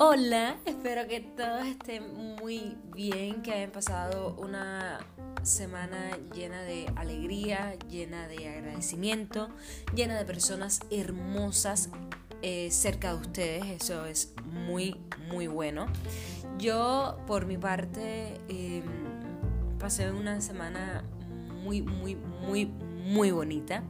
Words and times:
Hola, 0.00 0.56
espero 0.64 1.08
que 1.08 1.18
todos 1.18 1.66
estén 1.66 2.36
muy 2.36 2.76
bien, 2.94 3.42
que 3.42 3.52
hayan 3.52 3.72
pasado 3.72 4.36
una 4.38 5.00
semana 5.42 6.16
llena 6.32 6.62
de 6.62 6.86
alegría, 6.94 7.74
llena 7.90 8.28
de 8.28 8.48
agradecimiento, 8.48 9.48
llena 9.96 10.16
de 10.16 10.24
personas 10.24 10.78
hermosas 10.92 11.90
eh, 12.42 12.70
cerca 12.70 13.12
de 13.12 13.20
ustedes, 13.20 13.82
eso 13.82 14.06
es 14.06 14.34
muy, 14.44 14.96
muy 15.32 15.48
bueno. 15.48 15.86
Yo, 16.58 17.18
por 17.26 17.46
mi 17.46 17.58
parte, 17.58 18.40
em, 18.46 18.84
pasé 19.80 20.12
una 20.12 20.40
semana 20.40 21.02
muy, 21.64 21.82
muy, 21.82 22.14
muy, 22.14 22.66
muy 22.66 23.32
bonita 23.32 23.82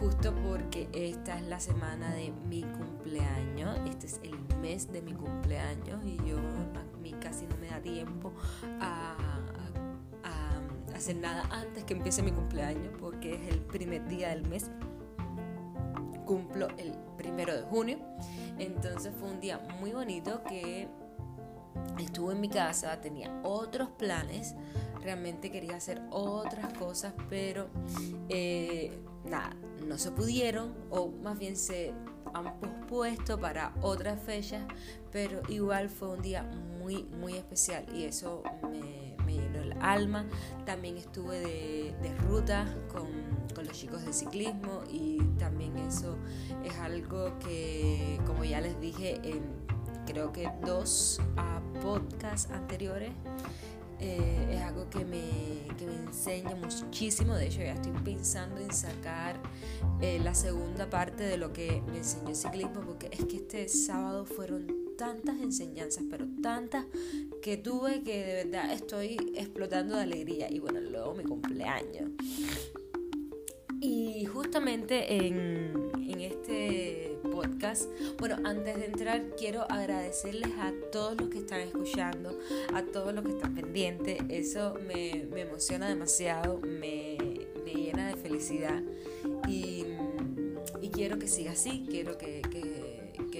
justo 0.00 0.34
porque 0.48 0.88
esta 0.92 1.38
es 1.38 1.46
la 1.46 1.60
semana 1.60 2.12
de 2.14 2.32
mi 2.48 2.62
cumpleaños, 2.62 3.78
este 3.86 4.06
es 4.06 4.20
el 4.22 4.38
mes 4.56 4.90
de 4.90 5.02
mi 5.02 5.12
cumpleaños 5.12 6.02
y 6.04 6.16
yo 6.26 6.38
a 6.38 6.98
mí 7.02 7.14
casi 7.20 7.46
no 7.46 7.56
me 7.58 7.68
da 7.68 7.80
tiempo 7.80 8.32
a, 8.80 9.16
hacer 10.94 11.16
nada 11.16 11.48
antes 11.50 11.84
que 11.84 11.94
empiece 11.94 12.22
mi 12.22 12.30
cumpleaños 12.30 12.92
porque 13.00 13.34
es 13.34 13.54
el 13.54 13.60
primer 13.60 14.06
día 14.06 14.30
del 14.30 14.46
mes. 14.46 14.70
Cumplo 16.26 16.68
el 16.76 16.92
primero 17.16 17.56
de 17.56 17.62
junio, 17.62 17.98
entonces 18.58 19.12
fue 19.18 19.30
un 19.30 19.40
día 19.40 19.58
muy 19.80 19.92
bonito 19.92 20.42
que 20.44 20.88
estuve 21.98 22.34
en 22.34 22.40
mi 22.40 22.50
casa, 22.50 23.00
tenía 23.00 23.40
otros 23.42 23.88
planes, 23.90 24.54
realmente 25.02 25.50
quería 25.50 25.76
hacer 25.76 26.02
otras 26.10 26.72
cosas, 26.74 27.14
pero 27.30 27.68
eh, 28.28 29.02
nada, 29.24 29.56
no 29.90 29.98
se 29.98 30.12
pudieron 30.12 30.72
o 30.88 31.08
más 31.08 31.36
bien 31.36 31.56
se 31.56 31.92
han 32.32 32.60
pospuesto 32.60 33.40
para 33.40 33.74
otras 33.82 34.22
fechas, 34.22 34.62
pero 35.10 35.42
igual 35.48 35.88
fue 35.88 36.10
un 36.10 36.22
día 36.22 36.44
muy, 36.78 37.02
muy 37.20 37.34
especial 37.34 37.84
y 37.92 38.04
eso 38.04 38.44
me, 38.70 39.16
llenó 39.26 39.62
el 39.62 39.72
alma. 39.80 40.26
También 40.64 40.96
estuve 40.96 41.40
de, 41.40 42.16
ruta 42.28 42.72
con, 42.92 43.08
los 43.64 43.76
chicos 43.76 44.06
de 44.06 44.12
ciclismo 44.12 44.84
y 44.88 45.18
también 45.40 45.76
eso 45.76 46.16
es 46.64 46.78
algo 46.78 47.36
que, 47.40 48.20
como 48.26 48.44
ya 48.44 48.60
les 48.60 48.80
dije 48.80 49.20
en 49.24 49.42
creo 50.06 50.32
que 50.32 50.50
dos 50.64 51.20
podcasts 51.82 52.50
anteriores, 52.52 53.10
eh, 54.00 54.48
es 54.52 54.60
algo 54.62 54.88
que 54.88 55.04
me, 55.04 55.74
que 55.76 55.86
me, 55.86 55.94
enseña 55.94 56.54
muchísimo. 56.56 57.34
De 57.34 57.46
hecho, 57.46 57.58
ya 57.58 57.74
estoy 57.74 57.92
pensando 58.04 58.60
en 58.60 58.72
sacar 58.72 59.40
eh, 60.00 60.18
la 60.22 60.34
segunda 60.34 60.88
parte 60.88 61.22
de 61.22 61.36
lo 61.36 61.52
que 61.52 61.82
me 61.90 61.98
enseñó 61.98 62.30
el 62.30 62.36
ciclismo, 62.36 62.80
porque 62.80 63.08
es 63.12 63.24
que 63.26 63.36
este 63.36 63.68
sábado 63.68 64.24
fueron 64.24 64.66
tantas 64.96 65.40
enseñanzas, 65.40 66.04
pero 66.10 66.26
tantas 66.42 66.86
que 67.42 67.56
tuve 67.56 68.02
que 68.02 68.24
de 68.24 68.44
verdad 68.44 68.72
estoy 68.72 69.16
explotando 69.34 69.96
de 69.96 70.02
alegría. 70.02 70.50
Y 70.50 70.58
bueno, 70.58 70.80
luego 70.80 71.14
mi 71.14 71.24
cumpleaños. 71.24 72.10
Y 73.80 74.26
justamente 74.26 75.26
en, 75.26 75.90
en 75.94 76.20
este 76.20 77.19
podcast. 77.30 77.88
Bueno, 78.18 78.36
antes 78.44 78.76
de 78.76 78.86
entrar 78.86 79.22
quiero 79.36 79.62
agradecerles 79.70 80.50
a 80.58 80.72
todos 80.92 81.16
los 81.18 81.28
que 81.28 81.38
están 81.38 81.60
escuchando, 81.60 82.38
a 82.74 82.82
todos 82.82 83.14
los 83.14 83.24
que 83.24 83.30
están 83.30 83.54
pendientes. 83.54 84.18
Eso 84.28 84.74
me, 84.86 85.28
emociona 85.40 85.88
demasiado, 85.88 86.58
me, 86.58 87.16
llena 87.64 88.08
de 88.08 88.16
felicidad 88.16 88.82
y, 89.48 89.86
quiero 90.92 91.18
que 91.18 91.28
siga 91.28 91.52
así, 91.52 91.86
quiero 91.88 92.18
que, 92.18 92.42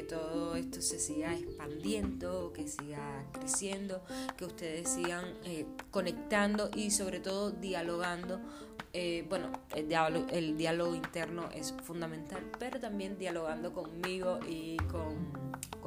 todo 0.03 0.57
esto 0.57 0.81
se 0.83 0.99
siga 0.99 1.35
expandiendo, 1.35 2.53
que 2.53 2.67
siga 2.69 3.25
creciendo, 3.33 4.03
que 4.37 4.45
ustedes 4.45 4.89
sigan 4.89 5.25
eh, 5.45 5.67
conectando 5.91 6.71
y 6.75 6.91
sobre 6.91 7.21
todo 7.21 7.51
dialogando 7.51 8.41
eh, 8.93 9.25
bueno, 9.29 9.53
el 9.77 9.89
diálogo, 9.89 10.27
el 10.33 10.57
diálogo 10.57 10.97
interno 10.97 11.49
es 11.55 11.73
fundamental, 11.85 12.43
pero 12.59 12.81
también 12.81 13.19
dialogando 13.19 13.73
conmigo 13.73 14.41
y 14.49 14.79
con, 14.91 15.41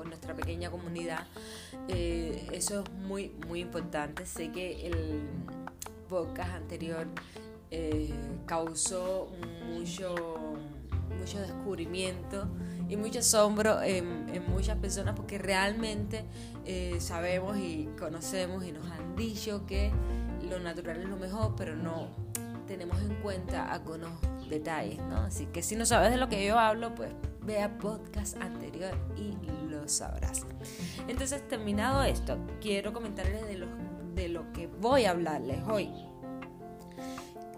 nuestra 0.05 0.35
pequeña 0.35 0.69
comunidad, 0.69 1.27
eh, 1.87 2.47
eso 2.51 2.81
es 2.83 2.91
muy, 2.91 3.29
muy 3.47 3.61
importante. 3.61 4.25
Sé 4.25 4.51
que 4.51 4.87
el 4.87 5.21
podcast 6.09 6.51
anterior 6.51 7.07
causó 8.45 9.31
mucho, 9.65 10.35
mucho 11.23 11.39
descubrimiento 11.39 12.47
y 12.89 12.97
mucho 12.97 13.19
asombro 13.19 13.81
en, 13.81 14.23
muchas 14.47 14.77
personas 14.77 15.15
porque 15.15 15.37
realmente 15.37 16.25
sabemos 16.99 17.57
y 17.57 17.89
conocemos 17.97 18.65
y 18.65 18.71
nos 18.71 18.85
han 18.91 19.15
dicho 19.15 19.65
que 19.65 19.91
lo 20.49 20.59
natural 20.59 20.97
es 21.01 21.07
lo 21.07 21.17
mejor, 21.17 21.53
pero 21.55 21.75
no 21.75 22.09
tenemos 22.67 22.99
en 23.01 23.15
cuenta 23.15 23.71
algunos 23.71 24.11
detalles, 24.49 24.99
¿no? 24.99 25.17
Así 25.17 25.45
que 25.47 25.61
si 25.61 25.75
no 25.75 25.85
sabes 25.85 26.11
de 26.11 26.17
lo 26.17 26.29
que 26.29 26.45
yo 26.45 26.59
hablo, 26.59 26.93
pues 26.93 27.11
vea 27.41 27.77
podcast 27.77 28.37
anterior 28.41 28.97
y 29.15 29.35
lo 29.69 29.87
sabrás. 29.87 30.45
Entonces, 31.07 31.47
terminado 31.47 32.03
esto, 32.03 32.37
quiero 32.61 32.93
comentarles 32.93 33.47
de 33.47 33.57
lo, 33.57 33.67
de 34.15 34.29
lo 34.29 34.51
que 34.53 34.67
voy 34.67 35.05
a 35.05 35.11
hablarles 35.11 35.59
hoy. 35.67 35.89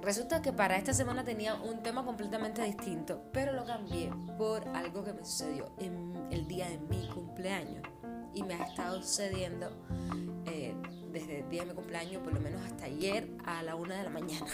Resulta 0.05 0.39
que 0.39 0.53
para 0.53 0.77
esta 0.77 0.93
semana 0.93 1.23
tenía 1.23 1.55
un 1.55 1.81
tema 1.81 2.05
completamente 2.05 2.61
distinto, 2.61 3.23
pero 3.33 3.53
lo 3.53 3.65
cambié 3.65 4.11
por 4.37 4.67
algo 4.67 5.03
que 5.03 5.13
me 5.13 5.25
sucedió 5.25 5.71
en 5.79 6.13
el 6.29 6.47
día 6.47 6.69
de 6.69 6.77
mi 6.77 7.09
cumpleaños. 7.09 7.81
Y 8.31 8.43
me 8.43 8.53
ha 8.53 8.65
estado 8.65 9.01
sucediendo 9.01 9.71
eh, 10.45 10.75
desde 11.11 11.39
el 11.39 11.49
día 11.49 11.63
de 11.63 11.69
mi 11.69 11.73
cumpleaños, 11.73 12.21
por 12.21 12.35
lo 12.35 12.39
menos 12.39 12.61
hasta 12.63 12.85
ayer 12.85 13.27
a 13.45 13.63
la 13.63 13.73
una 13.73 13.97
de 13.97 14.03
la 14.03 14.11
mañana 14.11 14.45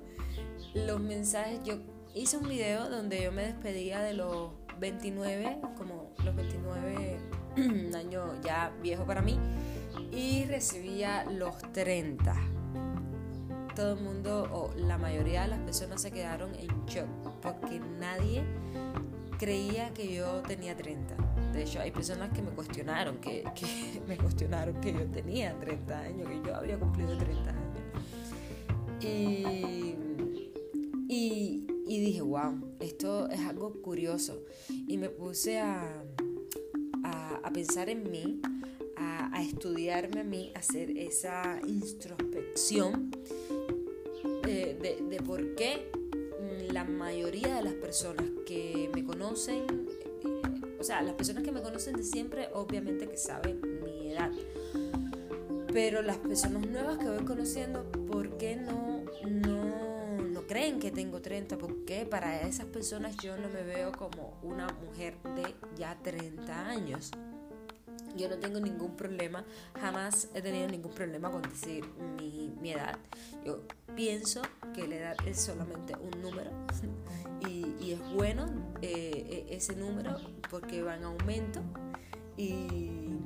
los 0.74 0.98
mensajes, 0.98 1.60
yo 1.62 1.76
hice 2.12 2.38
un 2.38 2.48
video 2.48 2.90
donde 2.90 3.22
yo 3.22 3.30
me 3.30 3.44
despedía 3.44 4.00
de 4.00 4.14
los 4.14 4.50
29, 4.80 5.60
como 5.78 6.10
los 6.24 6.34
29 6.34 7.20
años 7.96 8.28
ya 8.42 8.72
viejo 8.82 9.06
para 9.06 9.22
mí, 9.22 9.38
y 10.10 10.46
recibía 10.46 11.22
los 11.30 11.60
30. 11.72 12.59
Todo 13.74 13.94
el 13.94 14.00
mundo, 14.00 14.48
o 14.52 14.72
la 14.76 14.98
mayoría 14.98 15.42
de 15.42 15.48
las 15.48 15.60
personas 15.60 16.02
se 16.02 16.10
quedaron 16.10 16.54
en 16.54 16.68
shock, 16.86 17.06
porque 17.40 17.80
nadie 17.98 18.42
creía 19.38 19.92
que 19.94 20.12
yo 20.12 20.42
tenía 20.42 20.76
30. 20.76 21.14
De 21.52 21.62
hecho, 21.62 21.80
hay 21.80 21.90
personas 21.90 22.32
que 22.32 22.42
me 22.42 22.50
cuestionaron, 22.50 23.18
que, 23.18 23.44
me 24.08 24.16
cuestionaron 24.16 24.80
que 24.80 24.92
yo 24.92 25.06
tenía 25.06 25.58
30 25.58 25.98
años, 25.98 26.28
que 26.28 26.42
yo 26.46 26.54
había 26.54 26.78
cumplido 26.78 27.16
30 27.16 27.50
años. 27.50 27.60
Y 29.02 29.96
y, 31.12 31.66
dije, 31.86 32.20
wow, 32.20 32.76
esto 32.78 33.28
es 33.30 33.40
algo 33.40 33.82
curioso. 33.82 34.44
Y 34.86 34.96
me 34.96 35.08
puse 35.08 35.58
a, 35.58 36.04
a, 37.02 37.50
pensar 37.52 37.88
en 37.88 38.08
mí, 38.08 38.40
a, 38.96 39.42
estudiarme 39.42 40.20
a 40.20 40.24
mí, 40.24 40.52
a 40.54 40.60
hacer 40.60 40.96
esa 40.96 41.58
introspección 41.66 43.10
de, 44.60 45.22
por 45.24 45.54
qué 45.54 45.90
la 46.72 46.84
mayoría 46.84 47.56
de 47.56 47.62
las 47.62 47.74
personas 47.74 48.26
que 48.46 48.90
me 48.94 49.04
conocen, 49.04 49.64
o 50.78 50.84
sea, 50.84 51.02
las 51.02 51.14
personas 51.14 51.42
que 51.42 51.52
me 51.52 51.62
conocen 51.62 51.96
de 51.96 52.02
siempre, 52.02 52.48
obviamente 52.52 53.08
que 53.08 53.16
saben 53.16 53.60
mi 53.82 54.12
edad. 54.12 54.30
Pero 55.72 56.02
las 56.02 56.18
personas 56.18 56.66
nuevas 56.68 56.98
que 56.98 57.08
voy 57.08 57.24
conociendo, 57.24 57.84
¿por 58.08 58.36
qué 58.38 58.56
no, 58.56 59.04
no 59.24 59.80
creen 60.50 60.80
que 60.80 60.90
tengo 60.90 61.22
30, 61.22 61.58
porque 61.58 62.04
para 62.04 62.40
esas 62.40 62.66
personas 62.66 63.16
yo 63.18 63.36
no 63.36 63.48
me 63.50 63.62
veo 63.62 63.92
como 63.92 64.36
una 64.42 64.66
mujer 64.84 65.14
de 65.36 65.54
ya 65.76 65.96
30 66.02 66.68
años. 66.68 67.12
Yo 68.16 68.28
no 68.28 68.36
tengo 68.36 68.58
ningún 68.58 68.96
problema, 68.96 69.44
jamás 69.80 70.26
he 70.34 70.42
tenido 70.42 70.66
ningún 70.66 70.90
problema 70.90 71.30
con 71.30 71.42
decir 71.42 71.84
mi, 72.18 72.72
edad. 72.72 72.98
Yo 73.44 73.62
pienso 73.94 74.42
que 74.72 74.86
la 74.86 74.96
edad 74.96 75.16
es 75.26 75.40
solamente 75.40 75.94
un 75.96 76.22
número 76.22 76.50
y, 77.48 77.92
es 77.92 78.14
bueno 78.14 78.46
eh, 78.82 79.46
e, 79.50 79.56
ese 79.56 79.74
número 79.74 80.16
porque 80.48 80.82
va 80.82 80.96
en 80.96 81.04
aumento 81.04 81.60
y, 82.36 83.16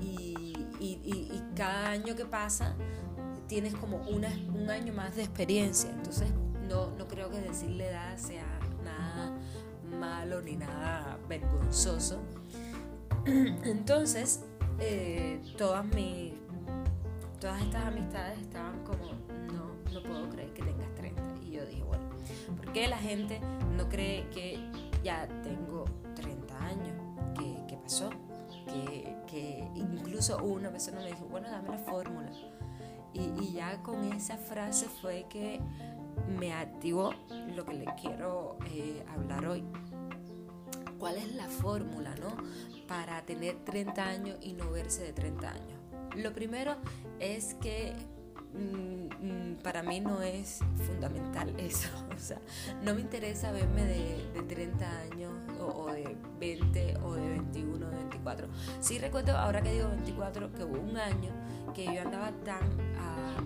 y 0.00 1.42
cada 1.54 1.90
año 1.90 2.14
que 2.16 2.24
pasa 2.24 2.74
tienes 3.52 3.74
como 3.74 3.98
una, 4.08 4.28
un 4.54 4.70
año 4.70 4.94
más 4.94 5.14
de 5.14 5.24
experiencia. 5.24 5.90
Entonces 5.90 6.30
no, 6.68 6.90
no 6.96 7.06
creo 7.06 7.30
que 7.30 7.38
decirle 7.38 7.88
edad 7.88 8.16
sea 8.16 8.46
nada 8.82 9.36
malo 9.98 10.40
ni 10.40 10.56
nada 10.56 11.18
vergonzoso. 11.28 12.22
Entonces, 13.26 14.40
eh, 14.78 15.38
todas 15.58 15.84
mis 15.84 16.32
todas 17.40 17.60
estas 17.60 17.86
amistades 17.86 18.38
estaban 18.38 18.82
como, 18.84 19.11
¿por 22.72 22.80
qué 22.80 22.88
la 22.88 22.96
gente 22.96 23.38
no 23.76 23.86
cree 23.90 24.30
que 24.30 24.58
ya 25.04 25.28
tengo 25.42 25.84
30 26.14 26.64
años? 26.64 26.96
¿Qué, 27.68 27.76
pasó? 27.76 28.08
que 29.26 29.66
incluso 29.74 30.42
una 30.42 30.70
persona 30.70 31.00
me 31.00 31.08
dijo, 31.08 31.26
bueno, 31.26 31.50
dame 31.50 31.68
la 31.68 31.78
fórmula. 31.78 32.30
Y, 33.12 33.52
ya 33.52 33.82
con 33.82 34.12
esa 34.12 34.38
frase 34.38 34.86
fue 34.86 35.26
que 35.28 35.60
me 36.38 36.54
activó 36.54 37.12
lo 37.54 37.66
que 37.66 37.74
le 37.74 37.84
quiero 38.00 38.56
eh, 38.70 39.04
hablar 39.14 39.46
hoy. 39.46 39.64
¿Cuál 40.98 41.16
es 41.16 41.34
la 41.34 41.48
fórmula, 41.48 42.14
no? 42.16 42.34
Para 42.88 43.20
tener 43.22 43.56
30 43.64 44.02
años 44.02 44.38
y 44.40 44.54
no 44.54 44.70
verse 44.70 45.02
de 45.02 45.12
30 45.12 45.50
años. 45.50 45.78
Lo 46.16 46.32
primero 46.32 46.76
es 47.20 47.54
que 47.54 47.94
para 49.62 49.82
mí 49.82 50.00
no 50.00 50.22
es 50.22 50.60
fundamental 50.86 51.54
eso. 51.58 51.88
O 52.14 52.18
sea, 52.18 52.40
no 52.82 52.94
me 52.94 53.00
interesa 53.00 53.52
verme 53.52 53.84
de, 53.84 54.30
de 54.34 54.42
30 54.42 55.00
años 55.00 55.32
o, 55.60 55.90
de 55.92 56.16
20 56.40 56.96
o 56.98 57.14
de 57.14 57.28
21 57.28 57.86
o 57.86 57.90
de 57.90 57.96
24. 57.96 58.48
Sí 58.80 58.98
recuerdo, 58.98 59.36
ahora 59.36 59.62
que 59.62 59.72
digo 59.72 59.88
24, 59.88 60.52
que 60.52 60.64
hubo 60.64 60.80
un 60.80 60.96
año 60.96 61.30
que 61.74 61.84
yo 61.84 62.02
andaba 62.02 62.32
tan 62.44 62.62
a, 62.98 63.36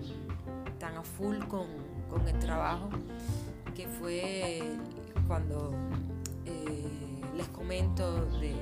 tan 0.79 0.97
a 0.97 1.03
full 1.03 1.37
con, 1.47 1.67
con 2.09 2.27
el 2.27 2.37
trabajo 2.39 2.89
que 3.75 3.87
fue 3.87 4.63
cuando 5.27 5.71
eh, 6.45 7.21
les 7.35 7.47
comento 7.49 8.25
de, 8.39 8.55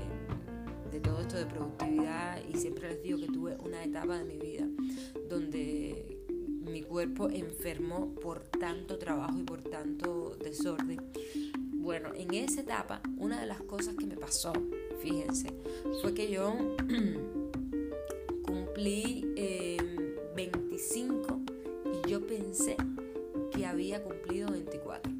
de 0.92 1.00
todo 1.00 1.22
esto 1.22 1.38
de 1.38 1.46
productividad 1.46 2.40
y 2.48 2.58
siempre 2.58 2.90
les 2.90 3.02
digo 3.02 3.20
que 3.20 3.28
tuve 3.28 3.56
una 3.64 3.84
etapa 3.84 4.18
de 4.18 4.26
mi 4.26 4.38
vida 4.38 4.66
donde 5.30 6.15
mi 6.66 6.82
cuerpo 6.82 7.30
enfermó 7.30 8.14
por 8.16 8.42
tanto 8.44 8.98
trabajo 8.98 9.38
y 9.40 9.44
por 9.44 9.62
tanto 9.62 10.36
desorden. 10.44 11.02
Bueno, 11.74 12.10
en 12.16 12.34
esa 12.34 12.62
etapa, 12.62 13.02
una 13.18 13.40
de 13.40 13.46
las 13.46 13.62
cosas 13.62 13.96
que 13.96 14.08
me 14.08 14.18
pasó, 14.18 14.54
fíjense, 15.02 15.50
fue 16.02 16.14
que 16.14 16.32
yo 16.32 16.56
cumplí 18.44 19.34
25 20.36 21.42
eh, 21.86 21.92
y 21.94 22.10
yo 22.10 22.26
pensé 22.26 22.76
que 23.52 23.66
había 23.66 24.04
cumplido 24.04 24.52
24. 24.52 25.12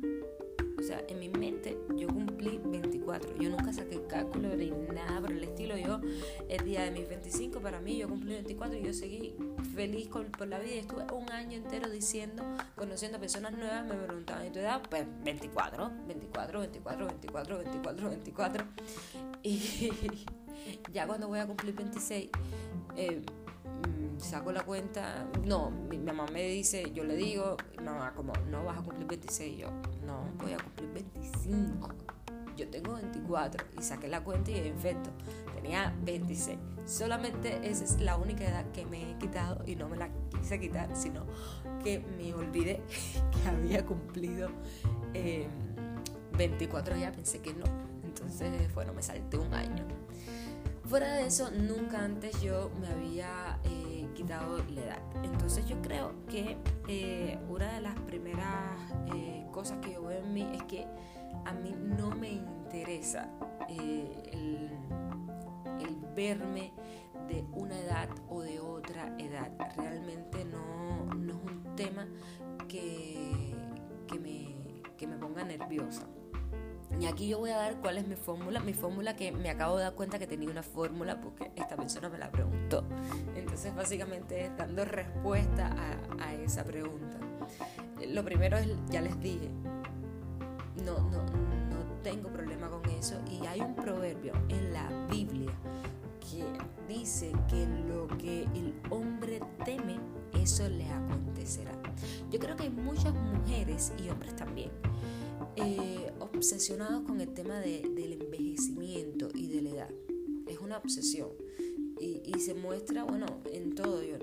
O 0.80 0.82
sea, 0.82 1.04
en 1.08 1.20
mi 1.20 1.30
mente 1.30 1.78
yo 1.96 2.08
cumplí 2.08 2.60
24. 2.64 3.38
Yo 3.40 3.50
nunca 3.50 3.72
saqué 3.72 4.02
cálculo 4.08 4.56
ni 4.56 4.72
nada 4.94 5.15
de 6.84 6.92
mis 6.92 7.08
25, 7.08 7.60
para 7.60 7.80
mí, 7.80 7.98
yo 7.98 8.10
cumplí 8.10 8.34
24 8.34 8.78
y 8.78 8.84
yo 8.84 8.94
seguí 8.94 9.36
feliz 9.74 10.08
por 10.08 10.48
la 10.48 10.60
vida. 10.60 10.76
Estuve 10.76 11.06
un 11.14 11.32
año 11.32 11.58
entero 11.58 11.90
diciendo, 11.90 12.44
conociendo 12.76 13.20
personas 13.20 13.54
nuevas, 13.54 13.86
me 13.86 13.96
preguntaban, 13.96 14.48
¿y 14.48 14.50
tu 14.52 14.60
edad? 14.60 14.82
Pues 14.90 15.06
24, 15.24 15.92
24, 16.08 16.60
24, 16.60 17.08
24, 17.08 17.58
24, 17.60 18.10
24. 18.10 18.66
Y 19.44 19.92
ya 20.94 21.08
cuando 21.08 21.28
voy 21.28 21.40
a 21.40 21.48
cumplir 21.48 21.76
26, 21.76 22.30
eh, 22.98 23.22
mm, 23.22 24.20
saco 24.20 24.52
la 24.52 24.64
cuenta, 24.64 25.28
no, 25.46 25.70
mi, 25.70 25.98
mamá 25.98 26.26
me 26.32 26.44
dice, 26.44 26.92
yo 26.94 27.04
le 27.04 27.16
digo, 27.16 27.58
mamá, 27.84 28.14
como 28.16 28.34
no 28.50 28.64
vas 28.66 28.80
a 28.80 28.82
cumplir 28.82 29.08
26, 29.08 29.58
yo 29.58 29.70
no, 30.06 30.30
voy 30.38 30.54
a 30.54 30.58
cumplir 30.58 30.92
25. 30.94 31.90
Yo 32.56 32.70
tengo 32.70 32.94
24 32.94 33.66
y 33.78 33.84
saqué 33.84 34.08
la 34.08 34.24
cuenta 34.24 34.50
y 34.50 34.56
en 34.60 34.68
efecto 34.68 35.12
tenía 35.66 35.94
26. 36.04 36.60
Solamente 36.86 37.60
esa 37.68 37.84
es 37.84 38.00
la 38.00 38.18
única 38.18 38.44
edad 38.44 38.66
que 38.72 38.86
me 38.86 39.12
he 39.12 39.18
quitado 39.18 39.64
y 39.66 39.76
no 39.76 39.90
me 39.90 39.98
la 39.98 40.10
quise 40.30 40.60
quitar, 40.60 40.96
sino 40.96 41.26
que 41.84 42.00
me 42.18 42.36
olvidé 42.36 42.84
que 43.32 43.50
había 43.50 43.84
cumplido 43.84 44.50
24 46.38 46.94
em, 46.94 47.02
ya, 47.02 47.12
pensé 47.12 47.40
que 47.40 47.56
no. 47.56 47.66
Entonces, 48.04 48.72
bueno, 48.76 48.94
me 48.94 49.02
salté 49.02 49.40
un 49.40 49.52
año. 49.56 49.84
Fuera 50.86 51.16
de 51.16 51.26
eso, 51.26 51.50
nunca 51.50 52.04
antes 52.04 52.40
yo 52.42 52.70
me 52.80 52.88
había 52.88 53.60
eh, 53.64 54.08
quitado 54.14 54.64
la 54.70 54.82
edad. 54.82 55.02
Entonces 55.24 55.68
yo 55.68 55.82
creo 55.82 56.14
que 56.30 56.58
eh, 56.88 57.40
una 57.50 57.74
de 57.74 57.82
las 57.82 58.00
primeras 58.02 58.80
eh, 59.16 59.48
cosas 59.52 59.80
que 59.80 59.94
yo 59.94 60.04
veo 60.04 60.20
en 60.20 60.32
mí 60.32 60.48
es 60.54 60.64
que 60.66 60.86
a 61.44 61.54
mí 61.54 61.76
no 61.98 62.12
me 62.12 62.30
interesa 62.30 63.30
el, 63.70 64.70
verme 66.16 66.72
de 67.28 67.46
una 67.54 67.78
edad 67.80 68.10
o 68.30 68.42
de 68.42 68.60
otra 68.60 69.16
edad. 69.18 69.52
Realmente 69.78 70.46
no, 70.46 71.14
no 71.14 71.34
es 71.34 71.52
un 71.52 71.76
tema 71.76 72.08
que, 72.68 73.54
que, 74.08 74.20
me, 74.20 74.56
que 74.98 75.08
me 75.08 75.18
ponga 75.18 75.44
nerviosa. 75.44 76.08
Y 77.00 77.08
aquí 77.08 77.28
yo 77.28 77.40
voy 77.40 77.50
a 77.50 77.58
dar 77.58 77.76
cuál 77.82 77.98
es 77.98 78.08
mi 78.08 78.16
fórmula. 78.16 78.60
Mi 78.62 78.74
fórmula 78.74 79.16
que 79.16 79.32
me 79.32 79.50
acabo 79.50 79.78
de 79.78 79.84
dar 79.84 79.94
cuenta 79.94 80.18
que 80.18 80.28
tenía 80.28 80.50
una 80.50 80.64
fórmula 80.64 81.20
porque 81.20 81.52
esta 81.56 81.76
persona 81.76 82.10
me 82.10 82.18
la 82.18 82.32
preguntó. 82.32 82.84
Entonces 83.36 83.76
básicamente 83.76 84.52
dando 84.58 84.86
respuesta 84.86 85.76
a, 86.20 86.34
esa 86.36 86.64
pregunta. 86.64 87.18
Lo 88.08 88.24
primero 88.24 88.58
es, 88.58 88.70
ya 88.90 89.02
les 89.02 89.20
dije, 89.20 89.50
no, 90.86 91.00
no 91.10 91.65
tengo 92.06 92.30
problema 92.30 92.70
con 92.70 92.88
eso. 92.92 93.16
Y 93.32 93.48
hay 93.48 93.62
un 93.62 93.76
proverbio 93.76 94.34
en 94.50 94.72
la 94.72 95.08
Biblia 95.10 95.52
que 96.20 96.46
dice 96.94 97.32
que 97.50 97.66
lo 97.90 98.08
que 98.20 98.44
el 98.44 98.76
hombre 98.92 99.42
teme, 99.66 100.00
eso 100.40 100.70
le 100.70 100.88
acontecerá. 100.88 101.72
Yo 102.30 102.40
creo 102.40 102.56
que 102.56 102.64
hay 102.64 102.70
muchas 102.70 103.12
mujeres 103.16 103.92
y 103.98 104.10
hombres 104.10 104.36
también 104.36 104.70
eh, 105.56 106.12
obsesionados 106.20 107.02
con 107.06 107.22
el 107.22 107.34
tema 107.34 107.56
del 107.56 108.22
envejecimiento 108.22 109.30
y 109.34 109.48
de 109.48 109.62
la 109.64 109.70
edad. 109.72 109.90
Es 110.48 110.60
una 110.60 110.78
obsesión. 110.78 111.30
Y, 112.00 112.40
se 112.40 112.54
muestra, 112.54 113.04
bueno, 113.04 113.26
en 113.52 113.74
todo. 113.74 114.04
Yo, 114.04 114.18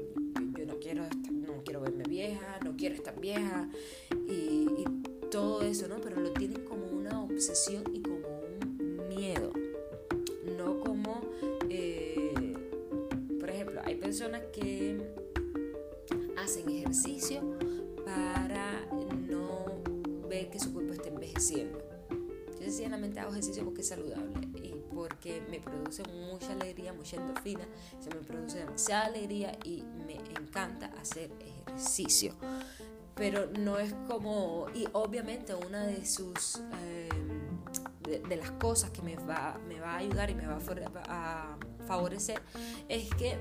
yo 0.57 0.67
no, 0.67 0.79
quiero 0.79 1.03
no 1.33 1.65
quiero 1.65 1.81
verme 1.81 2.05
vieja, 2.05 2.61
no 2.65 2.77
quiero 2.77 2.95
estar 2.95 3.19
vieja 3.19 3.69
y, 4.29 4.67
todo 5.33 5.63
eso, 5.63 5.89
¿no? 5.89 5.97
Pero 6.03 6.21
lo 6.21 6.31
tienen 6.33 6.63
como 6.63 6.92
obsesión 7.33 7.85
y 7.93 8.03
como 8.03 8.29
un 8.29 9.09
miedo. 9.09 9.53
No 10.57 10.81
como, 10.81 11.21
eh, 11.69 12.55
por 13.41 13.51
ejemplo, 13.51 13.81
hay 13.85 13.97
personas 13.97 14.43
que 14.53 14.99
hacen 16.37 16.69
ejercicio 16.69 17.41
para 18.05 18.87
no 19.29 19.83
ver 20.29 20.51
que 20.51 20.59
su 20.59 20.73
cuerpo 20.73 20.93
esté 20.93 21.09
envejeciendo. 21.09 21.79
Yo 22.59 22.67
sencillamente 22.69 23.21
hago 23.21 23.33
ejercicio 23.33 23.65
porque 23.65 23.81
es 23.81 23.89
saludable 23.89 24.49
y 24.63 24.75
porque 24.95 25.43
me 25.51 25.61
produce 25.61 26.03
mucha 26.05 26.53
alegría, 26.53 26.93
mucha 26.93 27.17
endorfina, 27.17 27.67
se 28.01 28.11
me 28.11 28.23
produce 28.23 28.59
demasiada 28.59 29.07
alegría 29.07 29.59
y 29.65 29.83
me 30.07 30.17
encanta 30.39 30.87
hacer 31.01 31.31
ejercicio. 31.41 32.35
Pero 33.15 33.47
no 33.59 33.79
es 33.79 33.95
como, 34.09 34.67
y 34.75 34.89
obviamente 34.93 35.55
una 35.55 35.85
de 35.85 36.05
sus, 36.07 36.63
eh, 36.83 37.09
de, 38.29 38.37
las 38.37 38.51
cosas 38.53 38.91
que 38.91 39.03
me 39.03 39.17
va, 39.17 39.59
me 39.69 39.81
va 39.81 39.93
a 39.93 39.97
ayudar 39.99 40.31
y 40.31 40.35
me 40.35 40.47
va 40.47 40.59
a, 41.09 41.57
favorecer 41.87 42.41
es 42.89 43.11
que 43.17 43.37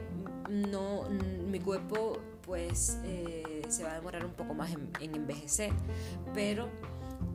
no, 0.49 1.03
mi 1.47 1.59
cuerpo 1.59 2.17
pues 2.41 2.99
eh, 3.03 3.61
se 3.69 3.83
va 3.83 3.91
a 3.91 3.95
demorar 3.95 4.25
un 4.25 4.33
poco 4.33 4.55
más 4.55 4.71
en, 4.71 4.89
en 4.99 5.15
envejecer, 5.15 5.71
pero 6.33 6.67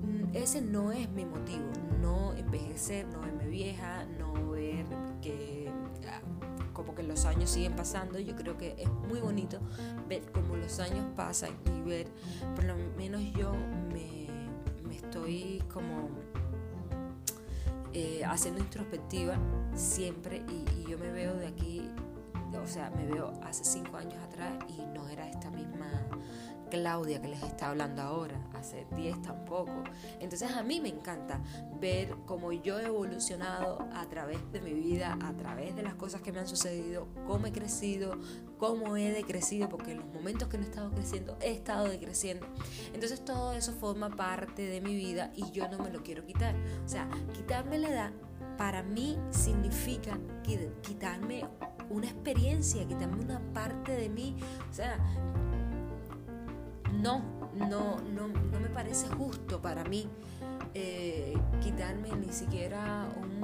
mm, 0.02 0.34
ese 0.34 0.60
no 0.60 0.90
es 0.90 1.08
mi 1.10 1.24
motivo, 1.24 1.64
no 2.02 2.34
envejecer, 2.34 3.06
no 3.06 3.20
verme 3.20 3.46
vieja, 3.46 4.04
no 4.18 4.50
ver 4.50 4.84
que 5.22 5.55
como 6.76 6.94
que 6.94 7.02
los 7.02 7.24
años 7.24 7.48
siguen 7.48 7.74
pasando. 7.74 8.18
Yo 8.18 8.36
creo 8.36 8.58
que 8.58 8.76
es 8.78 8.90
muy 9.08 9.18
bonito 9.20 9.58
ver 10.06 10.30
cómo 10.30 10.56
los 10.56 10.78
años 10.78 11.06
pasan 11.16 11.56
y 11.64 11.80
ver, 11.88 12.06
por 12.54 12.64
lo 12.64 12.74
menos 12.98 13.22
yo 13.32 13.50
me, 13.94 14.28
me 14.86 14.96
estoy 14.96 15.64
como 15.72 16.10
eh, 17.94 18.22
haciendo 18.26 18.60
introspectiva 18.60 19.38
siempre 19.74 20.44
y, 20.50 20.82
y 20.82 20.90
yo 20.90 20.98
me 20.98 21.10
veo 21.10 21.34
de 21.34 21.46
aquí 21.46 21.90
o 22.62 22.66
sea, 22.66 22.90
me 22.90 23.06
veo 23.06 23.32
hace 23.44 23.64
cinco 23.64 23.96
años 23.96 24.16
atrás 24.24 24.52
y 24.68 24.82
no 24.96 25.08
era 25.08 25.28
esta 25.28 25.50
misma 25.50 25.86
Claudia 26.68 27.20
que 27.20 27.28
les 27.28 27.42
está 27.42 27.70
hablando 27.70 28.02
ahora, 28.02 28.40
hace 28.54 28.86
10 28.96 29.22
tampoco. 29.22 29.84
Entonces 30.20 30.50
a 30.52 30.62
mí 30.62 30.80
me 30.80 30.88
encanta 30.88 31.40
ver 31.80 32.14
cómo 32.26 32.52
yo 32.52 32.78
he 32.78 32.86
evolucionado 32.86 33.86
a 33.94 34.06
través 34.08 34.38
de 34.52 34.60
mi 34.60 34.72
vida, 34.72 35.18
a 35.22 35.32
través 35.34 35.76
de 35.76 35.82
las 35.82 35.94
cosas 35.94 36.20
que 36.22 36.32
me 36.32 36.40
han 36.40 36.48
sucedido, 36.48 37.08
cómo 37.26 37.46
he 37.46 37.52
crecido, 37.52 38.18
cómo 38.58 38.96
he 38.96 39.10
decrecido, 39.12 39.68
porque 39.68 39.92
en 39.92 39.98
los 39.98 40.06
momentos 40.08 40.48
que 40.48 40.58
no 40.58 40.64
he 40.64 40.68
estado 40.68 40.90
creciendo, 40.90 41.36
he 41.40 41.52
estado 41.52 41.88
decreciendo. 41.88 42.46
Entonces 42.92 43.24
todo 43.24 43.52
eso 43.52 43.72
forma 43.72 44.10
parte 44.10 44.62
de 44.62 44.80
mi 44.80 44.94
vida 44.94 45.32
y 45.34 45.50
yo 45.50 45.68
no 45.68 45.78
me 45.78 45.90
lo 45.90 46.02
quiero 46.02 46.24
quitar. 46.24 46.54
O 46.84 46.88
sea, 46.88 47.08
quitarme 47.32 47.78
la 47.78 47.88
edad 47.88 48.12
para 48.56 48.82
mí 48.82 49.18
significa 49.30 50.18
quitarme 50.82 51.44
una 51.90 52.06
experiencia, 52.06 52.86
quitarme 52.86 53.24
una 53.24 53.40
parte 53.52 53.92
de 53.92 54.08
mí. 54.08 54.36
O 54.70 54.74
sea, 54.74 54.98
no, 57.02 57.22
no, 57.54 58.00
no, 58.00 58.28
no 58.28 58.60
me 58.60 58.68
parece 58.68 59.08
justo 59.08 59.60
para 59.60 59.84
mí 59.84 60.08
eh, 60.74 61.34
quitarme 61.62 62.10
ni 62.16 62.32
siquiera 62.32 63.08
un, 63.20 63.36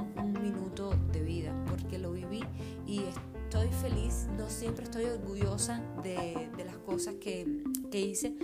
minuto 0.43 0.95
de 1.13 1.23
vida, 1.23 1.55
porque 1.69 1.99
lo 1.99 2.13
viví 2.13 2.41
y 2.87 3.03
estoy 3.45 3.69
feliz, 3.81 4.27
no 4.37 4.51
siempre 4.51 4.85
estoy 4.85 5.05
orgullosa 5.05 5.81
de, 6.03 6.51
las 6.65 6.77
cosas 6.79 7.15
que, 7.21 7.63
que 7.91 8.01
hice, 8.01 8.35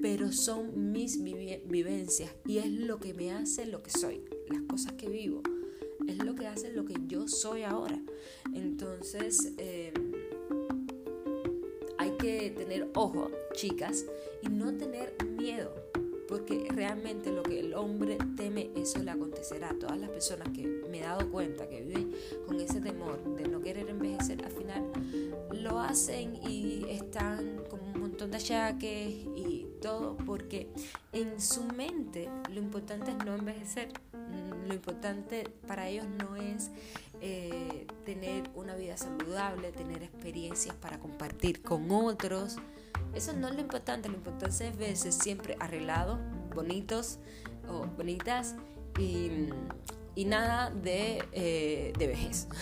pero 0.00 0.32
son 0.32 0.92
mis 0.92 1.22
vivencias 1.22 2.30
y 2.44 2.58
es 2.58 2.70
lo 2.70 2.98
que 2.98 3.14
me 3.14 3.32
hace 3.32 3.64
lo 3.66 3.82
que 3.82 3.90
soy, 3.90 4.24
las 4.48 4.62
cosas 4.62 4.92
que 4.94 5.08
vivo, 5.08 5.42
es 6.08 6.18
lo 6.18 6.34
que 6.34 6.46
hace 6.46 6.72
lo 6.72 6.84
que 6.84 6.96
yo 7.06 7.28
soy 7.28 7.62
ahora. 7.62 7.98
Entonces, 8.54 9.54
eh, 9.56 9.92
que 12.16 12.50
tener 12.50 12.88
ojo, 12.94 13.30
chicas, 13.54 14.04
y 14.42 14.48
no 14.48 14.76
tener 14.76 15.16
miedo, 15.24 15.74
porque 16.28 16.68
realmente 16.70 17.30
lo 17.30 17.42
que 17.42 17.60
el 17.60 17.74
hombre 17.74 18.18
teme, 18.36 18.70
eso 18.76 18.98
le 19.02 19.10
acontecerá. 19.10 19.74
Todas 19.78 19.98
las 19.98 20.10
personas 20.10 20.48
que 20.54 20.66
me 20.90 20.98
he 20.98 21.02
dado 21.02 21.30
cuenta 21.30 21.68
que 21.68 21.82
viven 21.82 22.12
con 22.46 22.60
ese 22.60 22.80
temor 22.80 23.22
de 23.36 23.48
no 23.48 23.60
querer 23.60 23.88
envejecer, 23.88 24.44
al 24.44 24.52
final 24.52 24.90
lo 25.52 25.78
hacen 25.78 26.36
y 26.48 26.84
están 26.88 27.62
con 27.70 27.80
un 27.80 28.00
montón 28.00 28.30
de 28.30 28.38
achaques 28.38 29.14
y 29.36 29.66
todo, 29.80 30.16
porque 30.26 30.68
en 31.12 31.40
su 31.40 31.64
mente 31.64 32.28
lo 32.52 32.60
importante 32.60 33.12
es 33.12 33.16
no 33.24 33.34
envejecer. 33.34 33.88
Lo 34.66 34.74
importante 34.74 35.44
para 35.68 35.88
ellos 35.88 36.06
no 36.18 36.34
es 36.34 36.70
eh, 37.20 37.86
tener 38.04 38.50
una 38.54 38.74
vida 38.74 38.96
saludable, 38.96 39.72
tener 39.72 40.02
experiencias 40.02 40.74
para 40.74 40.98
compartir 40.98 41.62
con 41.62 41.90
otros. 41.90 42.56
Eso 43.14 43.32
no 43.32 43.48
es 43.48 43.54
lo 43.54 43.60
importante, 43.60 44.08
lo 44.08 44.16
importante 44.16 44.68
es 44.68 44.76
verse 44.76 45.12
siempre 45.12 45.56
arreglados, 45.60 46.18
bonitos 46.54 47.18
o 47.68 47.86
bonitas 47.86 48.54
y, 48.98 49.48
nada 50.24 50.70
de, 50.70 51.24
eh, 51.32 51.92
de 51.98 52.06
vejez. 52.06 52.48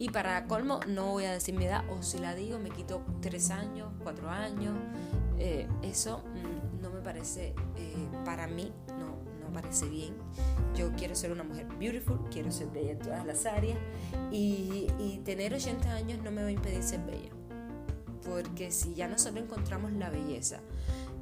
Y 0.00 0.10
para 0.10 0.46
colmo, 0.46 0.78
no 0.86 1.10
voy 1.10 1.24
a 1.24 1.32
decir 1.32 1.56
mi 1.56 1.64
edad, 1.64 1.82
o 1.90 2.04
si 2.04 2.18
la 2.18 2.36
digo, 2.36 2.60
me 2.60 2.70
quito 2.70 3.04
tres 3.20 3.50
años, 3.50 3.92
cuatro 4.04 4.30
años. 4.30 4.76
Eh, 5.40 5.66
eso 5.82 6.18
mm, 6.18 6.80
no 6.80 6.90
me 6.90 7.00
parece, 7.00 7.52
para 8.24 8.46
mí, 8.46 8.72
parece 9.60 9.88
bien. 9.88 10.14
Yo 10.76 10.92
quiero 10.96 11.14
ser 11.14 11.32
una 11.32 11.44
mujer 11.44 11.66
beautiful, 11.78 12.20
quiero 12.30 12.50
ser 12.50 12.68
bella 12.68 12.92
en 12.92 12.98
todas 12.98 13.26
las 13.26 13.46
áreas. 13.46 13.78
Y, 14.30 14.86
y 14.98 15.20
tener 15.24 15.54
80 15.54 15.92
años 15.92 16.22
no 16.22 16.30
me 16.30 16.42
va 16.42 16.48
a 16.48 16.52
impedir 16.52 16.82
ser 16.82 17.00
bella. 17.04 17.30
Porque 18.24 18.70
si 18.70 18.94
ya 18.94 19.08
nosotros 19.08 19.42
encontramos 19.42 19.92
la 19.92 20.10
belleza, 20.10 20.60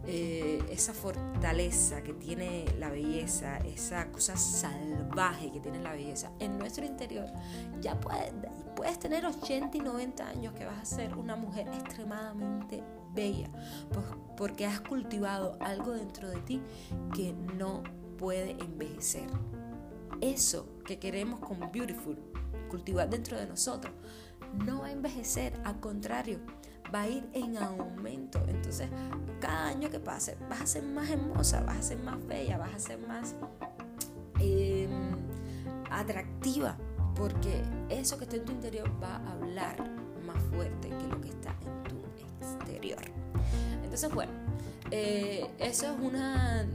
eh, 0.08 0.62
esa 0.70 0.94
fortaleza 0.94 2.00
que 2.04 2.12
tiene 2.12 2.64
la 2.78 2.90
belleza, 2.90 3.58
esa 3.58 4.12
cosa 4.12 4.36
salvaje 4.36 5.50
que 5.50 5.58
tiene 5.58 5.80
la 5.80 5.92
belleza 5.92 6.30
en 6.38 6.58
nuestro 6.58 6.84
interior, 6.84 7.26
ya 7.80 7.98
puedes, 7.98 8.32
puedes 8.76 9.00
tener 9.00 9.26
80 9.26 9.76
y 9.76 9.80
90 9.80 10.28
años 10.28 10.54
que 10.54 10.64
vas 10.64 10.78
a 10.78 10.84
ser 10.84 11.16
una 11.16 11.34
mujer 11.34 11.66
extremadamente 11.68 12.84
bella, 13.14 13.50
pues, 13.92 14.04
porque 14.36 14.64
has 14.64 14.80
cultivado 14.80 15.56
algo 15.58 15.92
dentro 15.92 16.28
de 16.28 16.38
ti 16.42 16.62
que 17.12 17.32
no 17.32 17.82
puede 18.16 18.52
envejecer. 18.62 19.28
Eso 20.20 20.66
que 20.84 20.98
queremos 20.98 21.40
con 21.40 21.60
Beautiful, 21.72 22.18
cultivar 22.68 23.08
dentro 23.08 23.38
de 23.38 23.46
nosotros, 23.46 23.92
no 24.64 24.80
va 24.80 24.86
a 24.86 24.92
envejecer, 24.92 25.52
al 25.64 25.80
contrario, 25.80 26.38
va 26.94 27.02
a 27.02 27.08
ir 27.08 27.28
en 27.32 27.56
aumento. 27.58 28.42
Entonces, 28.48 28.88
cada 29.40 29.68
año 29.68 29.90
que 29.90 30.00
pase, 30.00 30.36
vas 30.48 30.62
a 30.62 30.66
ser 30.66 30.82
más 30.84 31.10
hermosa, 31.10 31.62
vas 31.62 31.78
a 31.78 31.82
ser 31.82 31.98
más 31.98 32.24
bella, 32.26 32.58
vas 32.58 32.74
a 32.74 32.78
ser 32.78 32.98
más 33.06 33.34
em, 34.40 34.90
atractiva, 35.90 36.76
porque 37.14 37.62
eso 37.88 38.18
que 38.18 38.24
está 38.24 38.36
en 38.36 38.44
tu 38.44 38.52
interior 38.52 38.90
va 39.02 39.16
a 39.16 39.32
hablar 39.32 39.76
más 40.26 40.42
fuerte 40.50 40.88
que 40.88 41.08
lo 41.08 41.20
que 41.20 41.28
está 41.28 41.54
en 41.64 41.82
tu 41.84 42.46
exterior. 42.46 43.02
Entonces, 43.82 44.12
bueno, 44.12 44.32
eh, 44.90 45.46
eso 45.58 45.86
es 45.86 45.98
una, 46.00 46.66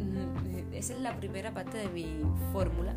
esa 0.81 0.93
es 0.93 0.99
la 0.99 1.15
primera 1.17 1.53
parte 1.53 1.77
de 1.77 1.89
mi 1.89 2.21
fórmula. 2.51 2.95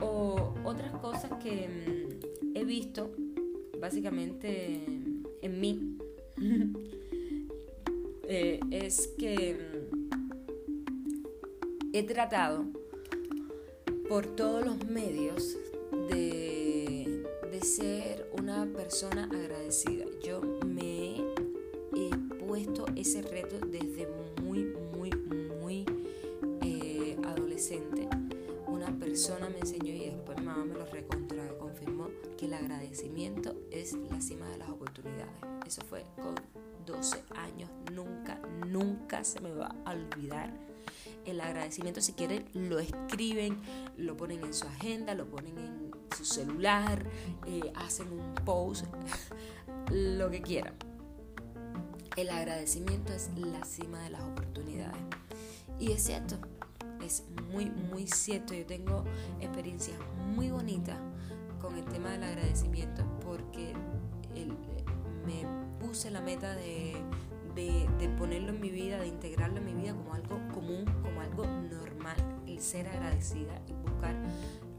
O 0.00 0.54
otras 0.64 0.92
cosas 1.00 1.32
que 1.42 1.68
mm, 1.68 2.56
he 2.56 2.64
visto 2.64 3.10
básicamente 3.80 4.84
en 5.42 5.60
mí 5.60 5.96
Eh, 8.30 8.60
es 8.70 9.08
que 9.16 9.56
mm, 9.56 10.10
he 11.94 12.02
tratado 12.02 12.66
por 14.06 14.26
todos 14.26 14.66
los 14.66 14.84
medios 14.84 15.56
de, 16.10 17.24
de 17.50 17.60
ser 17.62 18.30
una 18.38 18.66
persona 18.66 19.30
agradecida. 19.32 20.04
Yo 20.22 20.42
me 20.42 21.16
he 21.96 22.10
puesto 22.46 22.84
ese 22.96 23.22
reto 23.22 23.64
desde 23.66 24.06
Una 28.66 28.98
persona 28.98 29.50
me 29.50 29.58
enseñó 29.58 29.92
y 29.92 30.06
después 30.06 30.42
mamá 30.42 30.64
me 30.64 30.72
lo 30.72 30.86
recontra 30.86 31.46
confirmó 31.58 32.08
que 32.38 32.46
el 32.46 32.54
agradecimiento 32.54 33.54
es 33.70 33.92
la 33.92 34.22
cima 34.22 34.48
de 34.48 34.56
las 34.56 34.70
oportunidades. 34.70 35.34
Eso 35.66 35.82
fue 35.82 36.06
con 36.16 36.34
12 36.86 37.24
años. 37.36 37.68
Nunca, 37.92 38.40
nunca 38.66 39.22
se 39.22 39.40
me 39.40 39.52
va 39.52 39.74
a 39.84 39.92
olvidar 39.92 40.50
el 41.26 41.42
agradecimiento. 41.42 42.00
Si 42.00 42.14
quieren, 42.14 42.48
lo 42.54 42.78
escriben, 42.78 43.60
lo 43.98 44.16
ponen 44.16 44.44
en 44.44 44.54
su 44.54 44.66
agenda, 44.66 45.12
lo 45.12 45.26
ponen 45.26 45.58
en 45.58 45.90
su 46.16 46.24
celular, 46.24 47.04
eh, 47.46 47.70
hacen 47.74 48.10
un 48.10 48.34
post, 48.46 48.86
lo 49.92 50.30
que 50.30 50.40
quieran. 50.40 50.74
El 52.16 52.30
agradecimiento 52.30 53.12
es 53.12 53.30
la 53.36 53.62
cima 53.64 54.02
de 54.04 54.10
las 54.10 54.22
oportunidades. 54.22 55.02
Y 55.78 55.92
es 55.92 56.02
cierto, 56.02 56.38
es 57.08 57.24
muy, 57.50 57.70
muy 57.70 58.06
cierto. 58.06 58.54
Yo 58.54 58.66
tengo 58.66 59.04
experiencias 59.40 59.98
muy 60.34 60.50
bonitas 60.50 60.98
con 61.60 61.76
el 61.76 61.84
tema 61.86 62.10
del 62.10 62.22
agradecimiento 62.22 63.02
porque 63.24 63.72
me 65.26 65.44
puse 65.84 66.10
la 66.10 66.20
meta 66.20 66.54
de, 66.54 66.96
ponerlo 68.18 68.50
en 68.50 68.60
mi 68.60 68.70
vida, 68.70 68.98
de 68.98 69.08
integrarlo 69.08 69.58
en 69.58 69.64
mi 69.64 69.74
vida 69.74 69.94
como 69.94 70.14
algo 70.14 70.38
común, 70.54 70.84
como 71.02 71.20
algo 71.20 71.46
normal, 71.46 72.16
el 72.46 72.60
ser 72.60 72.88
agradecida 72.88 73.60
y 73.66 73.72
buscar 73.72 74.14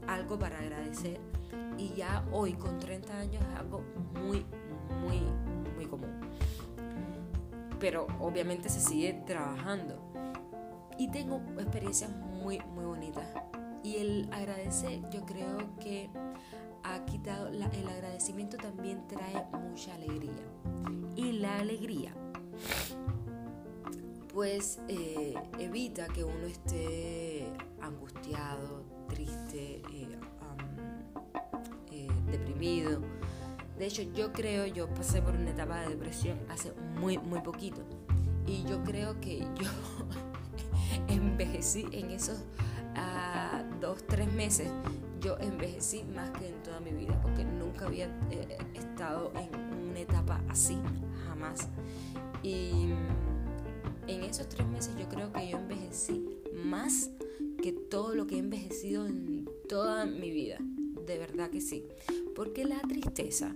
algo 0.06 0.38
para 0.38 0.58
agradecer. 0.58 1.20
Y 1.76 1.94
ya 1.94 2.24
hoy 2.32 2.54
con 2.54 2.78
30 2.78 3.18
años 3.18 3.42
es 3.52 3.58
algo 3.58 3.82
muy, 4.14 4.44
muy, 5.02 5.20
muy 5.76 5.86
común. 5.86 6.20
Pero 7.78 8.06
obviamente 8.20 8.68
se 8.68 8.80
sigue 8.80 9.14
trabajando. 9.26 10.09
Y 11.00 11.08
tengo 11.08 11.40
experiencias 11.58 12.10
muy, 12.10 12.60
muy 12.74 12.84
bonitas. 12.84 13.24
Y 13.82 13.96
el 13.96 14.28
agradecer, 14.32 15.00
yo 15.08 15.24
creo 15.24 15.56
que 15.80 16.10
ha 16.82 17.06
quitado, 17.06 17.48
el 17.48 17.62
agradecimiento 17.62 18.58
también 18.58 19.08
trae 19.08 19.46
mucha 19.66 19.94
alegría. 19.94 20.44
Y 21.16 21.32
la 21.32 21.56
alegría, 21.56 22.12
pues 24.34 24.78
eh, 24.88 25.36
evita 25.58 26.06
que 26.08 26.22
uno 26.22 26.44
esté 26.44 27.46
angustiado, 27.80 28.84
triste, 29.08 29.80
eh, 29.94 30.18
eh, 31.92 32.08
deprimido. 32.30 33.00
De 33.78 33.86
hecho, 33.86 34.02
yo 34.02 34.34
creo, 34.34 34.66
yo 34.66 34.86
pasé 34.92 35.22
por 35.22 35.34
una 35.34 35.48
etapa 35.48 35.80
de 35.80 35.88
depresión 35.88 36.38
hace 36.50 36.74
muy, 36.98 37.16
muy 37.16 37.40
poquito. 37.40 37.80
Y 38.46 38.64
yo 38.64 38.82
creo 38.84 39.18
que 39.18 39.38
yo 39.38 39.70
envejecí 41.10 41.86
en 41.92 42.10
esos 42.10 42.38
uh, 42.96 43.80
dos, 43.80 44.04
tres 44.06 44.32
meses 44.32 44.70
yo 45.20 45.36
envejecí 45.38 46.02
más 46.04 46.30
que 46.30 46.48
en 46.48 46.62
toda 46.62 46.80
mi 46.80 46.92
vida 46.92 47.20
porque 47.20 47.44
nunca 47.44 47.86
había 47.86 48.06
eh, 48.30 48.58
estado 48.74 49.32
en 49.36 49.88
una 49.90 50.00
etapa 50.00 50.42
así, 50.48 50.78
jamás. 51.26 51.68
Y 52.42 52.88
en 54.06 54.24
esos 54.24 54.48
tres 54.48 54.66
meses 54.68 54.94
yo 54.98 55.08
creo 55.08 55.32
que 55.32 55.50
yo 55.50 55.58
envejecí 55.58 56.26
más 56.64 57.10
que 57.62 57.72
todo 57.72 58.14
lo 58.14 58.26
que 58.26 58.36
he 58.36 58.38
envejecido 58.38 59.06
en 59.06 59.48
toda 59.68 60.06
mi 60.06 60.30
vida. 60.30 60.58
De 61.06 61.18
verdad 61.18 61.50
que 61.50 61.60
sí. 61.60 61.84
Porque 62.34 62.64
la 62.64 62.80
tristeza 62.80 63.54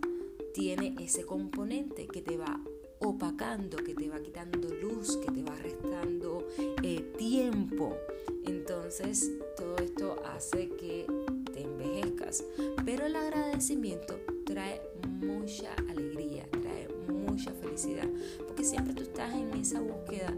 tiene 0.52 0.94
ese 1.00 1.25
componente 1.25 2.06
que 2.06 2.20
te 2.20 2.37
va 2.37 2.61
opacando, 3.04 3.76
que 3.78 3.94
te 3.94 4.08
va 4.08 4.20
quitando 4.20 4.68
luz, 4.75 5.16
que 5.18 5.30
te 5.30 5.42
va 5.42 5.54
restando 5.56 6.46
eh, 6.82 7.00
tiempo. 7.18 7.96
Entonces 8.44 9.30
todo 9.56 9.76
esto 9.78 10.16
hace 10.25 10.68
que 10.70 11.06
envejezcas. 11.54 12.44
Pero 12.84 13.06
el 13.06 13.16
agradecimiento 13.16 14.18
trae 14.44 14.80
mucha 15.20 15.75
alegría, 15.88 16.49
trae 16.50 16.88
mucha 17.08 17.52
felicidad, 17.52 18.08
porque 18.46 18.64
siempre 18.64 18.94
tú 18.94 19.02
estás 19.02 19.34
en 19.34 19.52
esa 19.54 19.80
búsqueda 19.80 20.34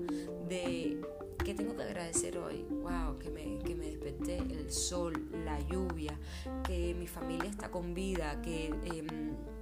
de 0.48 1.00
qué 1.44 1.54
tengo 1.54 1.76
que 1.76 1.82
agradecer 1.82 2.36
hoy. 2.38 2.64
Wow, 2.70 3.18
que 3.18 3.30
me, 3.30 3.58
que 3.60 3.74
me 3.74 3.86
desperté 3.86 4.38
el 4.38 4.70
sol, 4.70 5.28
la 5.44 5.60
lluvia, 5.68 6.18
que 6.64 6.94
mi 6.94 7.06
familia 7.06 7.48
está 7.48 7.70
con 7.70 7.94
vida, 7.94 8.40
que... 8.42 8.66
Em, 8.66 9.55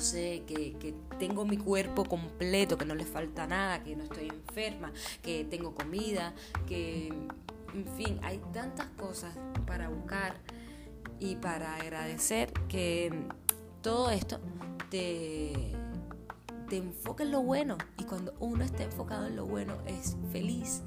sé 0.00 0.44
que, 0.46 0.94
tengo 1.18 1.44
mi 1.44 1.56
cuerpo 1.56 2.04
completo, 2.04 2.76
que 2.76 2.84
no 2.84 2.94
le 2.94 3.04
falta 3.04 3.46
nada, 3.46 3.82
que 3.82 3.96
no 3.96 4.04
estoy 4.04 4.28
enferma, 4.28 4.92
que 5.22 5.44
tengo 5.44 5.74
comida, 5.74 6.34
que, 6.66 7.08
en 7.74 7.86
fin, 7.96 8.20
hay 8.22 8.38
tantas 8.52 8.86
cosas 8.90 9.36
para 9.66 9.88
buscar 9.88 10.36
y 11.18 11.36
para 11.36 11.76
agradecer 11.76 12.52
que 12.68 13.10
todo 13.82 14.10
esto 14.10 14.38
te, 14.90 15.74
te 16.68 16.76
enfoca 16.76 17.24
en 17.24 17.32
lo 17.32 17.42
bueno. 17.42 17.78
Y 17.98 18.04
cuando 18.04 18.34
uno 18.40 18.64
está 18.64 18.84
enfocado 18.84 19.26
en 19.26 19.36
lo 19.36 19.46
bueno, 19.46 19.74
es 19.86 20.16
feliz. 20.32 20.82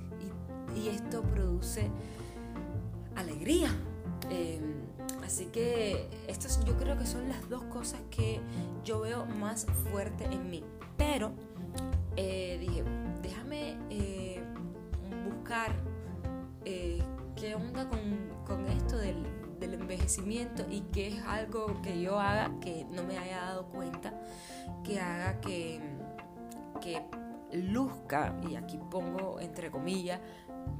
Y, 0.76 0.90
esto 0.90 1.24
produce 1.24 1.90
alegría. 3.16 3.70
Eh, 4.30 4.79
así 5.30 5.46
que 5.46 6.10
estas 6.28 6.66
yo 6.66 6.76
creo 6.76 6.98
que 6.98 7.06
son 7.06 7.30
las 7.30 7.48
dos 7.50 7.64
cosas 7.66 8.02
que 8.10 8.42
yo 8.84 9.02
veo 9.02 9.28
más 9.28 9.68
fuerte 9.92 10.26
en 10.26 10.50
mí. 10.50 10.64
Pero 10.98 11.34
eh, 12.16 12.58
dije, 12.60 12.84
déjame 13.22 13.78
eh, 13.92 14.42
buscar 15.24 15.76
qué 17.36 17.54
onda 17.54 17.88
con, 17.88 18.00
con 18.44 18.68
esto 18.70 18.98
del, 18.98 19.24
del, 19.60 19.76
envejecimiento 19.76 20.66
y 20.68 20.82
qué 20.92 21.10
es 21.10 21.24
algo 21.26 21.80
que 21.84 22.02
yo 22.02 22.20
haga 22.20 22.52
que 22.60 22.88
no 22.90 23.04
me 23.04 23.20
haya 23.20 23.38
dado 23.38 23.68
cuenta, 23.68 24.12
que 24.84 25.00
haga 25.00 25.40
que, 25.42 25.80
que 26.82 27.06
luzca, 27.54 28.36
y 28.50 28.56
aquí 28.56 28.80
pongo 28.90 29.40
entre 29.40 29.70
comillas, 29.70 30.20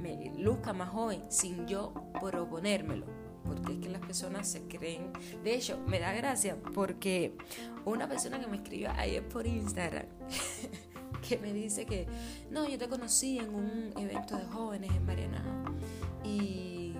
me 0.00 0.32
luzca 0.36 0.72
más 0.72 0.88
joven 0.88 1.22
sin 1.28 1.68
yo 1.68 1.94
proponérmelo. 2.20 3.19
Porque 3.50 3.72
es 3.72 3.78
que 3.80 3.88
las 3.88 4.00
personas 4.00 4.48
se 4.48 4.62
creen. 4.62 5.12
De 5.42 5.54
hecho, 5.54 5.76
me 5.88 5.98
da 5.98 6.12
gracia 6.12 6.56
porque 6.72 7.36
una 7.84 8.08
persona 8.08 8.38
que 8.38 8.46
me 8.46 8.58
escribió 8.58 8.92
ayer 8.92 9.26
por 9.26 9.44
Instagram, 9.44 10.06
que 11.28 11.36
me 11.38 11.52
dice 11.52 11.84
que, 11.84 12.06
no, 12.48 12.68
yo 12.68 12.78
te 12.78 12.88
conocí 12.88 13.40
en 13.40 13.52
un 13.52 13.92
evento 13.96 14.36
de 14.36 14.44
jóvenes 14.44 14.92
en 14.92 15.04
Mariana. 15.04 15.42
Y, 16.22 16.94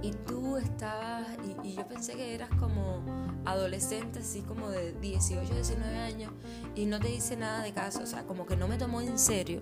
y 0.00 0.12
tú 0.26 0.56
estabas, 0.56 1.28
y, 1.44 1.68
y 1.68 1.74
yo 1.74 1.86
pensé 1.86 2.14
que 2.14 2.34
eras 2.34 2.48
como 2.58 3.02
adolescente, 3.44 4.20
así 4.20 4.40
como 4.40 4.70
de 4.70 4.94
18, 4.94 5.52
19 5.52 5.98
años, 5.98 6.32
y 6.74 6.86
no 6.86 6.98
te 6.98 7.08
dice 7.08 7.36
nada 7.36 7.62
de 7.62 7.72
caso, 7.72 8.02
o 8.02 8.06
sea, 8.06 8.22
como 8.24 8.46
que 8.46 8.56
no 8.56 8.66
me 8.66 8.78
tomó 8.78 9.02
en 9.02 9.18
serio 9.18 9.60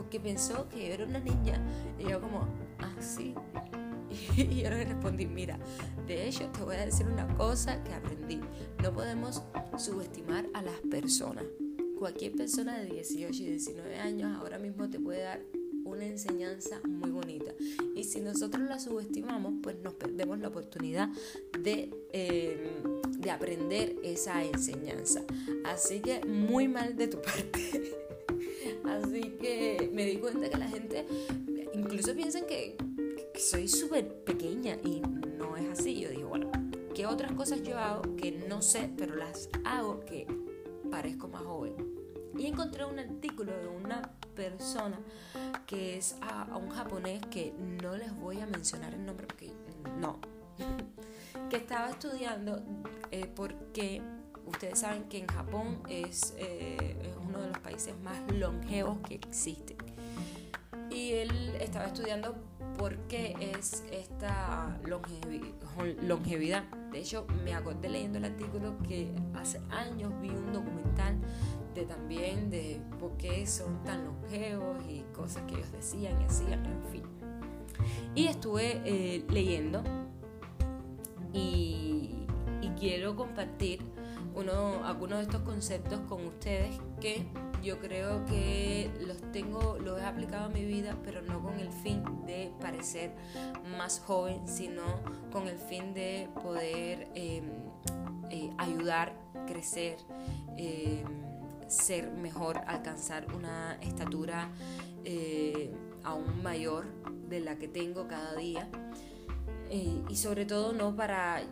porque 0.00 0.18
pensó 0.18 0.66
que 0.70 0.88
yo 0.88 0.94
era 0.94 1.04
una 1.04 1.20
niña. 1.20 1.60
Y 1.98 2.08
yo. 2.08 2.19
Y 4.50 4.62
yo 4.62 4.70
le 4.70 4.84
respondí, 4.84 5.26
mira, 5.26 5.58
de 6.06 6.28
hecho 6.28 6.46
te 6.52 6.62
voy 6.62 6.76
a 6.76 6.86
decir 6.86 7.06
una 7.06 7.26
cosa 7.36 7.82
que 7.84 7.92
aprendí. 7.92 8.40
No 8.82 8.92
podemos 8.92 9.42
subestimar 9.76 10.46
a 10.54 10.62
las 10.62 10.78
personas. 10.90 11.44
Cualquier 11.98 12.32
persona 12.32 12.78
de 12.78 12.86
18 12.86 13.42
y 13.42 13.46
19 13.46 13.96
años 13.96 14.34
ahora 14.38 14.58
mismo 14.58 14.88
te 14.88 14.98
puede 14.98 15.22
dar 15.22 15.42
una 15.84 16.06
enseñanza 16.06 16.80
muy 16.88 17.10
bonita. 17.10 17.52
Y 17.94 18.04
si 18.04 18.20
nosotros 18.20 18.62
la 18.62 18.78
subestimamos, 18.78 19.54
pues 19.62 19.76
nos 19.82 19.94
perdemos 19.94 20.38
la 20.38 20.48
oportunidad 20.48 21.10
de, 21.62 21.90
eh, 22.12 22.82
de 23.18 23.30
aprender 23.30 23.96
esa 24.02 24.42
enseñanza. 24.42 25.22
Así 25.66 26.00
que 26.00 26.24
muy 26.24 26.68
mal 26.68 26.96
de 26.96 27.08
tu 27.08 27.20
parte. 27.22 27.92
Así 28.84 29.20
que 29.40 29.90
me 29.92 30.06
di 30.06 30.16
cuenta 30.16 30.48
que 30.48 30.56
la 30.56 30.68
gente 30.68 31.04
incluso 31.74 32.14
piensan 32.14 32.46
que, 32.46 32.76
soy 33.40 33.68
súper 33.68 34.24
pequeña 34.24 34.76
y 34.84 35.00
no 35.00 35.56
es 35.56 35.80
así. 35.80 36.00
Yo 36.00 36.10
digo, 36.10 36.28
bueno, 36.28 36.50
¿qué 36.94 37.06
otras 37.06 37.32
cosas 37.32 37.62
yo 37.62 37.78
hago 37.78 38.16
que 38.16 38.32
no 38.32 38.62
sé, 38.62 38.90
pero 38.96 39.16
las 39.16 39.48
hago 39.64 40.00
que 40.00 40.26
parezco 40.90 41.28
más 41.28 41.42
joven? 41.42 41.74
Y 42.36 42.46
encontré 42.46 42.84
un 42.84 42.98
artículo 42.98 43.52
de 43.52 43.68
una 43.68 44.02
persona 44.34 44.98
que 45.66 45.96
es 45.96 46.16
a, 46.20 46.56
un 46.56 46.70
japonés 46.70 47.24
que 47.26 47.52
no 47.82 47.96
les 47.96 48.14
voy 48.16 48.40
a 48.40 48.46
mencionar 48.46 48.94
el 48.94 49.04
nombre 49.04 49.26
porque 49.26 49.52
no, 49.98 50.18
que 51.50 51.56
estaba 51.56 51.90
estudiando 51.90 52.62
eh, 53.10 53.26
porque 53.34 54.02
Ustedes 54.46 54.80
saben 54.80 55.04
que 55.04 55.18
en 55.18 55.28
Japón 55.28 55.80
es, 55.88 56.34
eh, 56.36 56.96
es 57.02 57.16
uno 57.24 57.40
de 57.40 57.48
los 57.48 57.58
países 57.58 57.94
más 58.00 58.20
longevos 58.32 58.98
que 59.06 59.14
existen. 59.14 59.76
Y 60.90 61.12
él 61.12 61.30
estaba 61.60 61.86
estudiando 61.86 62.34
por 62.80 62.96
qué 63.08 63.36
es 63.38 63.84
esta 63.92 64.80
longevidad. 66.02 66.64
De 66.90 67.00
hecho, 67.00 67.26
me 67.44 67.52
acordé 67.52 67.90
leyendo 67.90 68.16
el 68.16 68.24
artículo 68.24 68.78
que 68.78 69.12
hace 69.34 69.60
años 69.68 70.10
vi 70.22 70.30
un 70.30 70.50
documental 70.50 71.18
de 71.74 71.84
también 71.84 72.48
de 72.48 72.80
por 72.98 73.18
qué 73.18 73.46
son 73.46 73.84
tan 73.84 74.06
longevos 74.06 74.82
y 74.88 75.02
cosas 75.14 75.42
que 75.42 75.56
ellos 75.56 75.70
decían 75.72 76.22
y 76.22 76.24
hacían, 76.24 76.64
en 76.64 76.82
fin. 76.90 77.02
Y 78.14 78.28
estuve 78.28 78.80
eh, 78.86 79.26
leyendo 79.28 79.82
y, 81.34 82.24
y 82.62 82.68
quiero 82.78 83.14
compartir 83.14 83.80
uno, 84.34 84.84
algunos 84.84 85.18
de 85.18 85.24
estos 85.24 85.42
conceptos 85.42 86.00
con 86.08 86.26
ustedes 86.26 86.78
que 87.00 87.26
yo 87.62 87.78
creo 87.78 88.24
que 88.24 88.90
los 89.06 89.20
tengo, 89.32 89.78
los 89.78 90.00
he 90.00 90.04
aplicado 90.04 90.46
en 90.46 90.52
mi 90.54 90.64
vida, 90.64 90.96
pero 91.04 91.20
no 91.22 91.42
con 91.42 91.58
el 91.58 91.70
fin 91.70 92.02
de 92.26 92.52
parecer 92.60 93.12
más 93.76 94.00
joven, 94.00 94.46
sino 94.46 94.82
con 95.30 95.46
el 95.46 95.58
fin 95.58 95.92
de 95.92 96.28
poder 96.42 97.08
em, 97.14 97.44
eh, 98.30 98.50
ayudar, 98.58 99.14
crecer, 99.46 99.98
em, 100.56 101.04
ser 101.68 102.10
mejor, 102.10 102.58
alcanzar 102.66 103.32
una 103.34 103.74
estatura 103.82 104.50
eh, 105.04 105.72
aún 106.02 106.42
mayor 106.42 106.86
de 107.28 107.40
la 107.40 107.56
que 107.56 107.68
tengo 107.68 108.08
cada 108.08 108.34
día. 108.36 108.68
Eh, 109.72 110.02
y 110.08 110.16
sobre 110.16 110.46
todo 110.46 110.72
no 110.72 110.96
para 110.96 111.44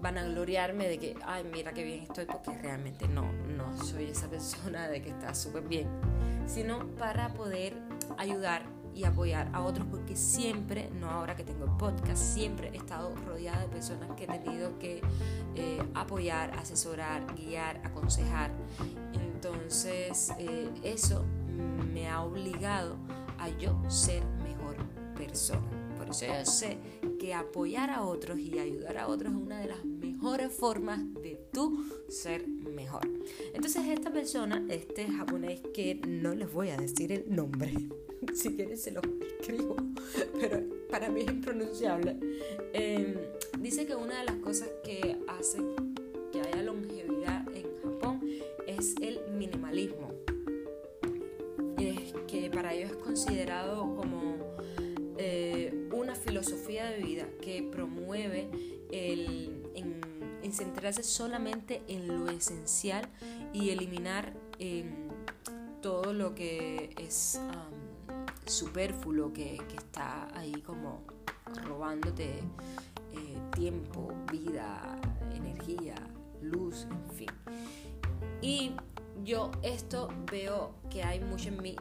vanagloriarme 0.00 0.88
de 0.88 0.98
que, 0.98 1.14
ay, 1.26 1.44
mira 1.44 1.74
qué 1.74 1.84
bien 1.84 2.02
estoy, 2.04 2.24
porque 2.24 2.56
realmente 2.56 3.06
no, 3.06 3.30
no 3.32 3.76
soy 3.84 4.04
esa 4.04 4.28
persona 4.30 4.88
de 4.88 5.02
que 5.02 5.10
está 5.10 5.34
súper 5.34 5.62
bien, 5.68 5.86
sino 6.46 6.86
para 6.96 7.34
poder 7.34 7.76
ayudar 8.16 8.62
y 8.94 9.04
apoyar 9.04 9.50
a 9.52 9.60
otros, 9.60 9.86
porque 9.90 10.16
siempre, 10.16 10.88
no 11.00 11.10
ahora 11.10 11.36
que 11.36 11.44
tengo 11.44 11.64
el 11.64 11.72
podcast, 11.72 12.16
siempre 12.16 12.70
he 12.72 12.76
estado 12.76 13.14
rodeada 13.26 13.60
de 13.60 13.68
personas 13.68 14.08
que 14.16 14.24
he 14.24 14.38
tenido 14.38 14.78
que 14.78 15.02
eh, 15.54 15.82
apoyar, 15.94 16.56
asesorar, 16.58 17.26
guiar, 17.34 17.80
aconsejar. 17.84 18.52
Entonces, 19.12 20.32
eh, 20.38 20.70
eso 20.82 21.24
me 21.92 22.08
ha 22.08 22.22
obligado 22.22 22.96
a 23.38 23.48
yo 23.48 23.78
ser 23.90 24.24
mejor 24.44 24.76
persona. 25.16 25.73
Yo 26.06 26.44
sé 26.44 26.78
que 27.18 27.34
apoyar 27.34 27.90
a 27.90 28.02
otros 28.02 28.38
y 28.38 28.58
ayudar 28.58 28.98
a 28.98 29.08
otros 29.08 29.32
es 29.32 29.38
una 29.38 29.60
de 29.60 29.68
las 29.68 29.84
mejores 29.84 30.52
formas 30.52 31.00
de 31.14 31.38
tú 31.52 31.84
ser 32.08 32.46
mejor. 32.46 33.08
Entonces 33.52 33.84
esta 33.88 34.12
persona, 34.12 34.64
este 34.68 35.06
japonés 35.06 35.60
que 35.72 36.00
no 36.06 36.34
les 36.34 36.52
voy 36.52 36.70
a 36.70 36.76
decir 36.76 37.12
el 37.12 37.34
nombre, 37.34 37.72
si 38.34 38.54
quieren 38.54 38.76
se 38.76 38.90
lo 38.90 39.00
escribo, 39.40 39.76
pero 40.40 40.62
para 40.90 41.08
mí 41.08 41.22
es 41.22 41.28
impronunciable, 41.28 42.16
em, 42.72 43.16
dice 43.58 43.86
que 43.86 43.94
una 43.94 44.18
de 44.18 44.24
las 44.24 44.36
cosas 44.36 44.68
que 44.84 45.16
hace 45.26 45.58
que 46.32 46.40
haya 46.40 46.62
longevidad 46.62 47.46
en 47.54 47.64
Japón 47.82 48.20
es 48.66 48.94
el 49.00 49.20
minimalismo. 49.36 50.12
Es 51.78 52.12
que 52.26 52.50
para 52.50 52.74
ellos 52.74 52.90
es 52.90 52.96
considerado 52.96 53.93
filosofía 56.44 56.90
de 56.90 56.98
vida 56.98 57.26
que 57.40 57.62
promueve 57.62 58.50
el, 58.90 59.62
en, 59.74 60.52
centrarse 60.52 61.02
solamente 61.02 61.82
en 61.88 62.06
lo 62.06 62.28
esencial 62.28 63.08
y 63.52 63.70
eliminar 63.70 64.32
em, 64.58 65.08
todo 65.80 66.12
lo 66.12 66.34
que 66.34 66.90
es 66.96 67.40
superfluo, 68.46 69.32
que, 69.32 69.58
está 69.74 70.28
ahí 70.38 70.52
como 70.64 71.02
robándote 71.66 72.38
eh, 73.12 73.38
tiempo, 73.56 74.12
vida, 74.30 75.00
energía, 75.34 75.96
luz, 76.40 76.86
en 76.90 77.10
fin. 77.16 77.30
Y 78.42 78.76
yo 79.24 79.50
esto 79.62 80.08
veo 80.30 80.74
que 80.90 81.02
hay 81.02 81.20
mucho 81.20 81.48
en 81.48 81.62
mí. 81.62 81.76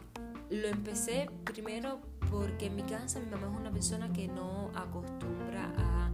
Lo 0.49 0.67
empecé 0.67 1.29
primero 1.43 1.99
porque 2.33 2.65
en 2.65 2.75
mi 2.75 2.81
casa 2.81 3.19
mi 3.19 3.27
mamá 3.27 3.47
es 3.47 3.59
una 3.59 3.71
persona 3.71 4.11
que 4.11 4.27
no 4.27 4.71
acostumbra 4.73 5.71
a 5.77 6.11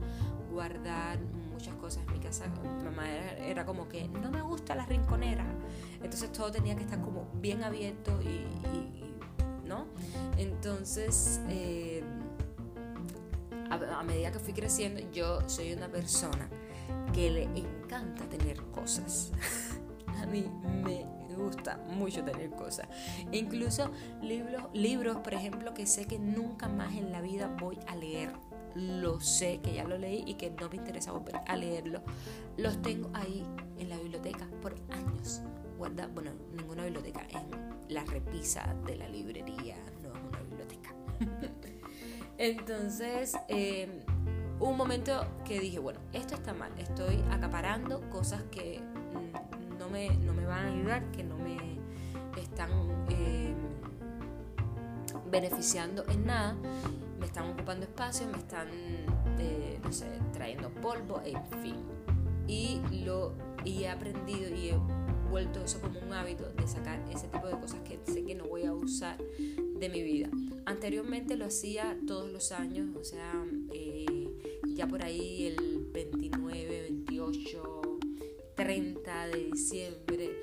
guardar 0.52 1.18
muchas 1.50 1.74
cosas. 1.76 2.04
En 2.06 2.14
mi 2.14 2.20
casa 2.20 2.46
mi 2.62 2.84
mamá 2.84 3.10
era, 3.10 3.66
como 3.66 3.88
que 3.88 4.10
no 4.10 4.30
me 4.30 4.42
gusta 4.42 4.76
la 4.76 4.86
rinconera. 4.86 5.46
Entonces 6.04 6.30
todo 6.34 6.52
tenía 6.52 6.76
que 6.76 6.84
estar 6.84 7.00
como 7.00 7.30
bien 7.36 7.64
abierto 7.64 8.12
y, 8.22 8.46
¿no? 9.66 9.86
Entonces, 10.38 11.40
eh, 11.48 12.04
a, 13.70 14.04
medida 14.04 14.32
que 14.32 14.40
fui 14.40 14.52
creciendo, 14.52 15.00
yo 15.14 15.40
soy 15.48 15.72
una 15.72 15.88
persona 15.88 16.50
que 17.14 17.32
le 17.32 17.44
encanta 17.44 18.26
tener 18.26 18.62
cosas. 18.72 19.32
a 20.22 20.26
mí 20.26 20.52
me 20.84 21.19
gusta 21.40 21.78
mucho 21.88 22.24
tener 22.24 22.52
cosas. 22.52 22.88
incluso 23.32 23.92
libros, 24.22 24.64
libros, 24.74 25.18
por 25.18 25.34
ejemplo, 25.34 25.74
que 25.74 25.88
sé 25.88 26.06
que 26.06 26.20
nunca 26.20 26.68
más 26.68 26.94
en 26.96 27.12
la 27.12 27.22
vida 27.22 27.56
voy 27.60 27.78
a 27.88 27.96
leer. 27.96 28.32
Lo 28.76 29.20
sé, 29.20 29.60
que 29.62 29.74
ya 29.74 29.84
lo 29.84 29.98
leí 29.98 30.24
y 30.28 30.36
que 30.36 30.52
no 30.52 30.70
me 30.70 30.76
interesa 30.76 31.12
volver 31.12 31.38
a 31.48 31.56
leerlo. 31.56 32.02
Los 32.56 32.82
tengo 32.82 33.10
ahí 33.14 33.44
en 33.78 33.90
la 33.90 33.98
biblioteca 33.98 34.48
por 34.62 34.76
años. 34.92 35.42
Guarda, 35.78 36.08
bueno, 36.08 36.32
ninguna 36.56 36.84
biblioteca, 36.84 37.26
en 37.30 37.50
la 37.88 38.04
repisa 38.06 38.76
de 38.86 38.98
la 38.98 39.10
librería, 39.10 39.76
no 40.04 40.14
es 40.14 40.22
una 40.24 40.40
biblioteca. 40.42 40.94
Entonces, 42.38 43.36
eh, 43.48 44.04
un 44.60 44.78
momento 44.78 45.26
que 45.46 45.60
dije, 45.60 45.80
bueno, 45.80 46.00
esto 46.14 46.36
está 46.36 46.54
mal, 46.54 46.72
estoy 46.78 47.24
acaparando 47.32 48.08
cosas 48.10 48.44
que 48.52 48.82
no 49.90 50.34
me, 50.34 50.46
van 50.46 50.66
a 50.66 50.72
ayudar, 50.72 51.12
que 51.12 51.24
no 51.24 51.38
me 51.38 51.58
están 52.40 52.70
eh, 53.10 53.54
beneficiando 55.32 56.04
en 56.10 56.26
nada, 56.26 56.56
me 57.20 57.26
están 57.26 57.50
ocupando 57.50 57.86
espacio, 57.86 58.28
me 58.28 58.38
están, 58.38 58.68
eh, 59.40 59.80
no 59.84 59.92
sé, 59.92 60.08
trayendo 60.32 60.70
polvo, 60.70 61.22
en 61.26 61.44
fin. 61.62 61.76
Y, 62.48 62.82
lo, 63.04 63.34
he 63.66 63.88
aprendido 63.88 64.56
y 64.56 64.70
he 64.70 64.78
vuelto 65.30 65.64
eso 65.64 65.80
como 65.82 66.00
un 66.00 66.14
hábito 66.14 66.50
de 66.50 66.68
sacar 66.68 67.00
ese 67.12 67.28
tipo 67.28 67.48
de 67.48 67.60
cosas 67.60 67.80
que 67.82 68.00
sé 68.12 68.24
que 68.24 68.36
no 68.36 68.46
voy 68.46 68.66
a 68.66 68.74
usar 68.74 69.18
de 69.18 69.90
mi 69.90 70.02
vida. 70.02 70.30
Anteriormente 70.66 71.36
lo 71.36 71.46
hacía 71.46 71.98
todos 72.08 72.32
los 72.32 72.52
años, 72.52 72.96
o 72.96 73.04
sea, 73.04 73.34
eh, 73.74 74.06
ya 74.68 74.88
por 74.88 75.04
ahí 75.04 75.48
el 75.48 75.88
29, 75.92 76.82
28, 76.82 77.82
30 78.60 79.28
de 79.28 79.46
diciembre 79.46 80.36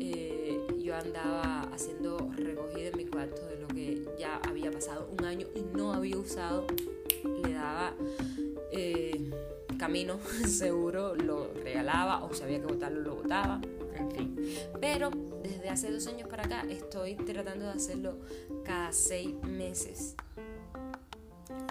eh, 0.00 0.58
yo 0.82 0.96
andaba 0.96 1.60
haciendo 1.72 2.18
recogida 2.34 2.88
en 2.88 2.96
mi 2.96 3.06
cuarto 3.06 3.46
de 3.46 3.60
lo 3.60 3.68
que 3.68 4.08
ya 4.18 4.40
había 4.48 4.72
pasado 4.72 5.08
un 5.16 5.24
año 5.24 5.46
y 5.54 5.60
no 5.60 5.92
había 5.92 6.18
usado. 6.18 6.66
Le 7.44 7.52
daba 7.52 7.94
eh, 8.72 9.30
camino 9.78 10.18
seguro, 10.48 11.14
lo 11.14 11.54
regalaba 11.54 12.24
o 12.24 12.34
si 12.34 12.42
había 12.42 12.58
que 12.58 12.66
botarlo, 12.66 13.02
lo 13.02 13.14
botaba. 13.14 13.60
En 13.94 14.10
fin. 14.10 14.36
Pero 14.80 15.10
desde 15.40 15.68
hace 15.68 15.92
dos 15.92 16.08
años 16.08 16.28
para 16.28 16.46
acá 16.46 16.64
estoy 16.68 17.14
tratando 17.14 17.66
de 17.66 17.70
hacerlo 17.70 18.16
cada 18.64 18.92
seis 18.92 19.32
meses. 19.44 20.16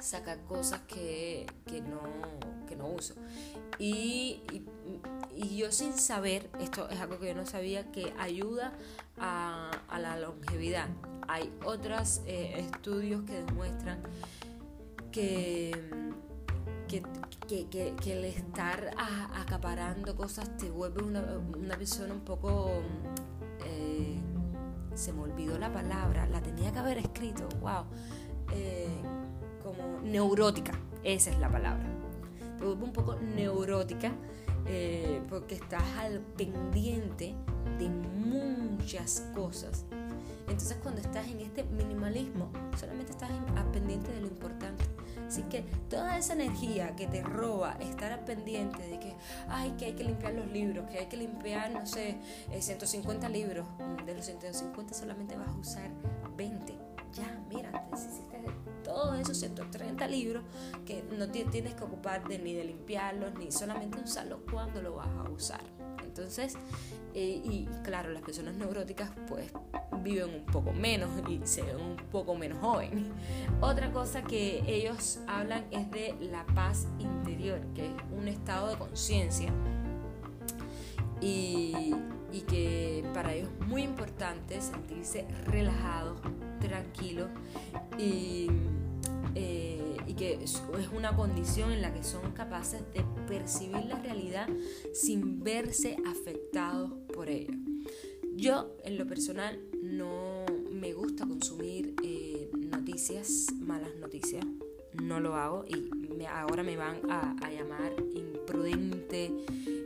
Sacar 0.01 0.45
cosas 0.45 0.79
que, 0.87 1.45
que, 1.65 1.81
no, 1.81 1.99
que 2.69 2.77
no 2.77 2.87
uso. 2.87 3.15
y, 3.79 4.43
y 4.53 4.61
yo 5.47 5.71
sin 5.71 5.93
saber, 5.93 6.49
esto 6.59 6.89
es 6.89 6.99
algo 6.99 7.17
que 7.19 7.27
yo 7.27 7.35
no 7.35 7.45
sabía, 7.45 7.89
que 7.91 8.13
ayuda 8.19 8.73
a, 9.17 9.71
la 9.97 10.19
longevidad. 10.19 10.87
Hay 11.27 11.53
otros 11.63 12.21
eh, 12.25 12.55
estudios 12.57 13.23
que 13.23 13.43
demuestran 13.43 14.01
que, 15.11 15.71
que, 16.87 17.93
el 18.05 18.25
estar 18.25 18.91
acaparando 19.35 20.15
cosas 20.15 20.57
te 20.57 20.69
vuelve 20.69 21.03
una, 21.03 21.77
persona 21.77 22.13
un 22.13 22.21
poco... 22.21 22.71
Eh, 23.65 24.19
se 24.95 25.13
me 25.13 25.21
olvidó 25.21 25.57
la 25.57 25.71
palabra, 25.71 26.27
la 26.27 26.41
tenía 26.41 26.73
que 26.73 26.79
haber 26.79 26.97
escrito, 26.97 27.47
wow. 27.61 27.85
Eh, 28.51 28.89
como 29.63 30.01
neurótica, 30.01 30.73
esa 31.03 31.29
es 31.29 31.39
la 31.39 31.49
palabra. 31.49 31.85
Te 32.57 32.65
vuelve 32.65 32.83
un 32.83 32.91
poco 32.91 33.15
neurótica 33.15 34.11
eh, 34.65 35.21
porque 35.29 35.55
estás 35.55 35.83
al 35.97 36.19
pendiente 36.19 37.35
de 37.77 37.89
muchas 37.89 39.21
cosas. 39.33 39.85
Entonces 40.47 40.77
cuando 40.81 41.01
estás 41.01 41.27
en 41.27 41.41
este 41.41 41.63
minimalismo, 41.63 42.51
solamente 42.77 43.11
estás 43.11 43.29
al 43.55 43.71
pendiente 43.71 44.11
de 44.11 44.21
lo 44.21 44.27
importante. 44.27 44.83
Así 45.27 45.43
que 45.43 45.61
toda 45.89 46.17
esa 46.17 46.33
energía 46.33 46.95
que 46.95 47.05
te 47.05 47.21
roba 47.21 47.73
estar 47.79 48.11
al 48.11 48.25
pendiente 48.25 48.81
de 48.81 48.99
que, 48.99 49.15
ay, 49.47 49.75
que 49.77 49.85
hay 49.85 49.93
que 49.93 50.03
limpiar 50.03 50.33
los 50.33 50.47
libros, 50.47 50.89
que 50.89 50.97
hay 50.97 51.05
que 51.05 51.17
limpiar, 51.17 51.71
no 51.71 51.85
sé, 51.85 52.17
150 52.59 53.27
eh, 53.27 53.29
libros, 53.29 53.67
de 54.07 54.15
los 54.15 54.25
150 54.25 54.93
solamente 54.95 55.37
vas 55.37 55.49
a 55.49 55.57
usar 55.57 55.91
20. 56.35 56.73
Ya, 57.13 57.43
mira, 57.47 57.71
te 57.91 58.68
todos 58.89 59.19
esos 59.19 59.37
130 59.37 60.07
libros 60.07 60.43
que 60.83 61.03
no 61.15 61.29
tienes 61.29 61.75
que 61.75 61.83
ocuparte 61.83 62.39
ni 62.39 62.55
de 62.55 62.63
limpiarlos, 62.63 63.35
ni 63.35 63.51
solamente 63.51 63.99
usarlos 63.99 64.39
cuando 64.49 64.81
lo 64.81 64.95
vas 64.95 65.09
a 65.09 65.29
usar. 65.29 65.61
Entonces, 66.03 66.55
eh, 67.13 67.39
y 67.43 67.67
claro, 67.83 68.09
las 68.09 68.23
personas 68.23 68.55
neuróticas 68.55 69.11
pues 69.27 69.51
viven 70.01 70.33
un 70.33 70.45
poco 70.45 70.73
menos 70.73 71.09
y 71.29 71.39
se 71.43 71.61
ven 71.61 71.75
un 71.75 71.97
poco 72.11 72.33
menos 72.33 72.57
jóvenes. 72.57 73.05
Otra 73.61 73.91
cosa 73.91 74.23
que 74.23 74.63
ellos 74.65 75.19
hablan 75.27 75.65
es 75.69 75.89
de 75.91 76.15
la 76.19 76.47
paz 76.47 76.87
interior, 76.97 77.61
que 77.75 77.85
es 77.85 77.93
un 78.11 78.27
estado 78.27 78.69
de 78.69 78.77
conciencia 78.77 79.53
y, 81.21 81.93
y, 82.31 82.41
que 82.41 83.05
para 83.13 83.33
ellos 83.33 83.49
es 83.59 83.67
muy 83.67 83.83
importante 83.83 84.59
sentirse 84.61 85.27
relajados, 85.45 86.19
tranquilos 86.59 87.29
y 87.97 88.47
eh, 89.35 89.97
y 90.07 90.13
que 90.13 90.43
es 90.43 90.61
una 90.95 91.15
condición 91.15 91.71
en 91.71 91.81
la 91.81 91.93
que 91.93 92.03
son 92.03 92.31
capaces 92.31 92.81
de 92.93 93.03
percibir 93.27 93.85
la 93.85 93.99
realidad 93.99 94.47
sin 94.93 95.43
verse 95.43 95.97
afectados 96.05 96.91
por 97.13 97.29
ella. 97.29 97.53
Yo, 98.35 98.75
en 98.83 98.97
lo 98.97 99.05
personal, 99.05 99.59
no 99.81 100.45
me 100.71 100.93
gusta 100.93 101.25
consumir 101.25 101.95
eh, 102.03 102.49
noticias, 102.57 103.47
malas 103.59 103.95
noticias. 103.99 104.45
No 105.03 105.19
lo 105.19 105.35
hago 105.35 105.65
y 105.67 105.89
ahora 106.25 106.63
me 106.63 106.75
van 106.75 106.99
a, 107.09 107.35
llamar 107.49 107.93
imprudente, 108.13 109.31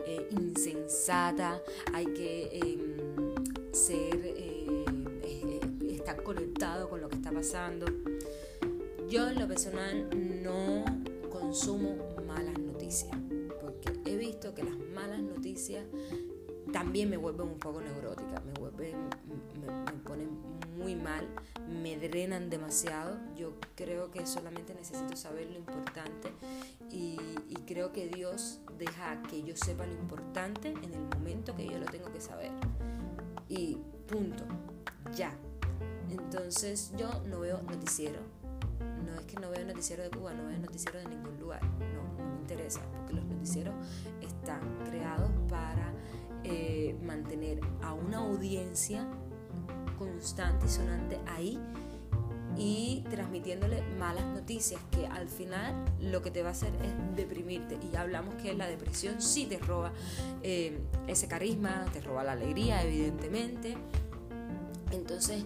eh, 0.07 0.27
insensata. 0.31 1.61
Hay 1.93 2.05
que 2.05 2.49
em, 2.53 3.73
ser, 3.73 4.33
estar 6.03 6.21
conectado 6.23 6.89
con 6.89 7.01
lo 7.01 7.09
que 7.09 7.15
está 7.15 7.31
pasando. 7.31 7.85
Yo 9.13 9.29
en 9.29 9.39
lo 9.39 9.47
personal 9.47 10.09
no 10.41 10.83
consumo 11.29 11.97
malas 12.25 12.57
noticias, 12.57 13.15
porque 13.61 13.93
he 14.05 14.17
visto 14.17 14.55
que 14.55 14.63
las 14.63 14.75
malas 14.75 15.21
noticias 15.21 15.85
también 16.71 17.11
me 17.11 17.17
vuelven 17.17 17.49
un 17.49 17.59
poco 17.59 17.79
neurótica, 17.79 18.39
me 18.39 18.53
vuelven, 18.59 18.95
ponen 20.03 20.29
muy 20.79 20.95
mal, 20.95 21.27
me 21.69 21.95
drenan 21.99 22.49
demasiado. 22.49 23.19
Yo 23.37 23.53
creo 23.75 24.09
que 24.09 24.25
solamente 24.25 24.73
necesito 24.73 25.15
saber 25.15 25.47
lo 25.51 25.59
importante 25.59 26.33
y, 26.89 27.19
y 27.49 27.55
creo 27.67 27.93
que 27.93 28.07
Dios 28.07 28.61
deja 28.79 29.21
que 29.29 29.43
yo 29.43 29.55
sepa 29.55 29.85
lo 29.85 29.93
importante 29.93 30.69
en 30.69 30.91
el 30.91 31.01
momento 31.15 31.55
que 31.55 31.67
yo 31.67 31.77
lo 31.77 31.85
tengo 31.85 32.11
que 32.11 32.19
saber. 32.19 32.49
Y 33.47 33.77
punto, 34.07 34.43
ya. 35.15 35.37
Entonces 36.09 36.91
yo 36.97 37.21
no 37.27 37.41
veo 37.41 37.61
noticiero, 37.61 38.19
no 39.13 39.19
es 39.21 39.25
que 39.25 39.39
no 39.39 39.49
vea 39.49 39.63
noticiero 39.63 40.03
de 40.03 40.09
Cuba, 40.09 40.33
no 40.33 40.45
veo 40.47 40.57
noticiero 40.57 40.99
de 40.99 41.07
ningún 41.07 41.39
lugar, 41.39 41.61
no, 41.63 42.25
me 42.25 42.41
interesa, 42.41 42.81
porque 42.91 43.13
los 43.13 43.25
noticieros 43.25 43.73
están 44.21 44.61
creados 44.89 45.29
para 45.49 45.93
eh, 46.43 46.95
mantener 47.03 47.59
a 47.81 47.93
una 47.93 48.17
audiencia 48.17 49.07
constante 49.97 50.65
y 50.65 50.69
sonante 50.69 51.19
ahí 51.27 51.59
y 52.57 53.03
transmitiéndole 53.09 53.81
malas 53.97 54.25
noticias 54.25 54.79
que 54.91 55.07
al 55.07 55.27
final 55.27 55.73
lo 55.99 56.21
que 56.21 56.31
te 56.31 56.43
va 56.43 56.49
a 56.49 56.51
hacer 56.51 56.71
es 56.83 57.15
deprimirte. 57.15 57.79
Y 57.91 57.95
hablamos 57.95 58.35
que 58.35 58.53
la 58.53 58.67
depresión 58.67 59.21
sí 59.21 59.45
te 59.45 59.57
roba 59.57 59.91
eh, 60.43 60.79
ese 61.07 61.27
carisma, 61.27 61.85
te 61.93 62.01
roba 62.01 62.23
la 62.23 62.33
alegría 62.33 62.83
evidentemente. 62.83 63.75
Entonces 64.91 65.45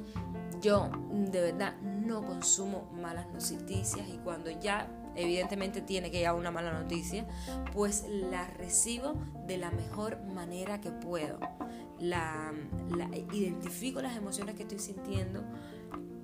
yo 0.61 0.89
de 1.11 1.41
verdad 1.41 1.75
no 2.07 2.25
consumo 2.25 2.89
malas 2.93 3.27
noticias 3.27 4.07
y 4.07 4.17
cuando 4.23 4.49
ya 4.49 4.87
evidentemente 5.15 5.81
tiene 5.81 6.11
que 6.11 6.19
llegar 6.19 6.35
una 6.35 6.51
mala 6.51 6.71
noticia, 6.71 7.25
pues 7.73 8.05
la 8.07 8.47
recibo 8.47 9.15
de 9.47 9.57
la 9.57 9.71
mejor 9.71 10.23
manera 10.23 10.79
que 10.79 10.91
puedo. 10.91 11.39
La, 11.99 12.53
identifico 13.33 14.01
las 14.01 14.15
emociones 14.15 14.55
que 14.55 14.61
estoy 14.63 14.79
sintiendo, 14.79 15.43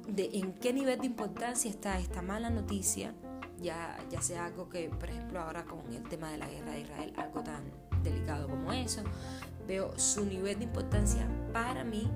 de 0.07 0.29
en 0.33 0.53
qué 0.53 0.71
nivel 0.71 0.99
de 0.99 1.07
importancia 1.07 1.69
está 1.69 1.97
esta 1.97 2.21
mala 2.21 2.51
noticia, 2.51 3.13
ya, 3.59 3.97
ya 4.11 4.21
sea 4.21 4.45
algo 4.45 4.69
que, 4.69 4.89
por 4.89 5.09
ejemplo, 5.09 5.39
ahora 5.39 5.63
con 5.65 5.91
el 5.91 6.03
tema 6.03 6.29
de 6.31 6.37
la 6.37 6.47
guerra 6.47 6.73
de 6.73 6.81
Israel, 6.81 7.13
algo 7.17 7.41
tan 7.41 7.63
delicado 8.03 8.47
como 8.47 8.71
eso, 8.71 9.01
veo 9.67 9.97
su 9.97 10.25
nivel 10.25 10.59
de 10.59 10.65
importancia 10.65 11.27
para 11.51 11.83
mí 11.83 12.11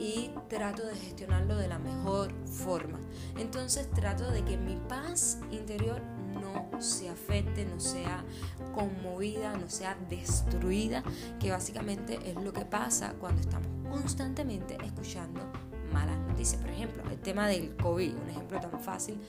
y 0.00 0.30
trato 0.48 0.84
de 0.84 0.96
gestionarlo 0.96 1.56
de 1.56 1.68
la 1.68 1.78
mejor 1.78 2.32
forma. 2.46 2.98
Entonces 3.38 3.88
trato 3.90 4.30
de 4.30 4.42
que 4.42 4.56
mi 4.56 4.76
paz 4.88 5.38
interior 5.52 6.00
no 6.40 6.80
se 6.80 7.10
afecte, 7.10 7.66
no 7.66 7.78
sea 7.78 8.24
conmovida, 8.74 9.56
no 9.56 9.68
sea 9.68 9.96
destruida, 10.08 11.04
que 11.38 11.50
básicamente 11.50 12.18
es 12.24 12.34
lo 12.36 12.52
que 12.52 12.64
pasa 12.64 13.14
cuando 13.20 13.42
estamos 13.42 13.68
constantemente 13.90 14.78
escuchando 14.82 15.40
malas 15.92 16.18
noticias. 16.26 16.60
Por 16.62 16.70
ejemplo, 16.70 17.02
el 17.10 17.18
tema 17.18 17.46
del 17.48 17.76
COVID, 17.76 18.14
un 18.14 18.30
ejemplo 18.30 18.60
tan 18.60 18.80
fácil 18.80 19.20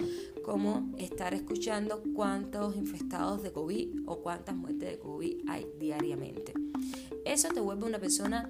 como 0.46 0.90
estar 0.98 1.34
escuchando 1.34 2.02
cuántos 2.16 2.76
infectados 2.78 3.44
de 3.44 3.52
COVID 3.52 4.04
o 4.06 4.22
cuántas 4.22 4.56
muertes 4.56 4.92
de 4.92 5.00
COVID 5.00 5.50
hay 5.50 5.68
diariamente. 5.80 6.54
Eso 7.26 7.50
te 7.50 7.60
vuelve 7.60 7.86
una 7.86 8.00
persona 8.00 8.50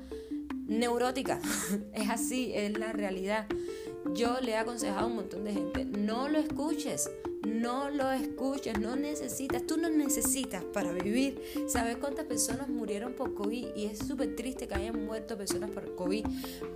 neurótica. 0.71 1.39
es 1.93 2.09
así, 2.09 2.51
es 2.55 2.77
la 2.77 2.91
realidad. 2.91 3.47
Yo 4.13 4.39
le 4.41 4.51
he 4.51 4.57
aconsejado 4.57 5.01
a 5.01 5.05
un 5.05 5.15
montón 5.17 5.43
de 5.43 5.53
gente, 5.53 5.85
no 5.85 6.27
lo 6.27 6.39
escuches, 6.39 7.09
no 7.45 7.89
lo 7.89 8.11
escuches, 8.11 8.79
no 8.79 8.95
necesitas, 8.95 9.65
tú 9.67 9.77
no 9.77 9.89
necesitas 9.89 10.63
para 10.63 10.91
vivir. 10.91 11.41
¿Sabes 11.67 11.97
cuántas 11.97 12.25
personas 12.25 12.67
murieron 12.69 13.13
por 13.13 13.35
COVID? 13.35 13.75
Y 13.75 13.85
es 13.85 13.99
súper 13.99 14.35
triste 14.35 14.67
que 14.67 14.73
hayan 14.75 15.05
muerto 15.05 15.37
personas 15.37 15.69
por 15.69 15.95
COVID, 15.95 16.25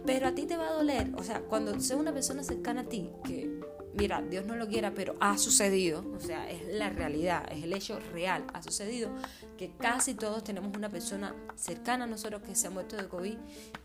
pero 0.05 0.27
a 0.27 0.35
ti 0.35 0.45
te 0.45 0.57
va 0.57 0.69
a 0.69 0.73
doler, 0.73 1.11
o 1.17 1.23
sea, 1.23 1.41
cuando 1.41 1.79
sea 1.79 1.97
una 1.97 2.13
persona 2.13 2.43
cercana 2.43 2.81
a 2.81 2.89
ti, 2.89 3.09
que 3.23 3.59
mira, 3.97 4.21
Dios 4.21 4.45
no 4.45 4.55
lo 4.55 4.67
quiera, 4.67 4.93
pero 4.93 5.15
ha 5.19 5.37
sucedido, 5.37 6.03
o 6.15 6.19
sea, 6.19 6.49
es 6.49 6.67
la 6.67 6.89
realidad, 6.89 7.45
es 7.51 7.63
el 7.63 7.73
hecho 7.73 7.99
real, 8.13 8.43
ha 8.53 8.61
sucedido 8.61 9.09
que 9.57 9.71
casi 9.71 10.13
todos 10.13 10.43
tenemos 10.43 10.75
una 10.75 10.89
persona 10.89 11.33
cercana 11.55 12.05
a 12.05 12.07
nosotros 12.07 12.41
que 12.41 12.55
se 12.55 12.67
ha 12.67 12.69
muerto 12.69 12.97
de 12.97 13.07
COVID 13.07 13.37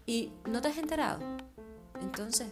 y 0.06 0.32
no 0.48 0.60
te 0.60 0.68
has 0.68 0.78
enterado. 0.78 1.20
Entonces, 2.00 2.48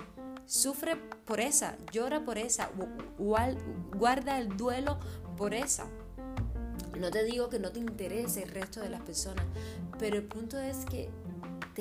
sufre 0.46 0.96
por 1.24 1.40
esa, 1.40 1.76
llora 1.92 2.24
por 2.24 2.38
esa, 2.38 2.70
guarda 3.18 4.38
el 4.38 4.56
duelo 4.56 4.98
por 5.36 5.54
esa. 5.54 5.86
No 6.98 7.10
te 7.10 7.24
digo 7.24 7.48
que 7.48 7.58
no 7.58 7.70
te 7.70 7.78
interese 7.78 8.42
el 8.42 8.50
resto 8.50 8.80
de 8.80 8.88
las 8.88 9.02
personas, 9.02 9.44
pero 9.98 10.16
el 10.16 10.24
punto 10.24 10.58
es 10.58 10.84
que 10.86 11.10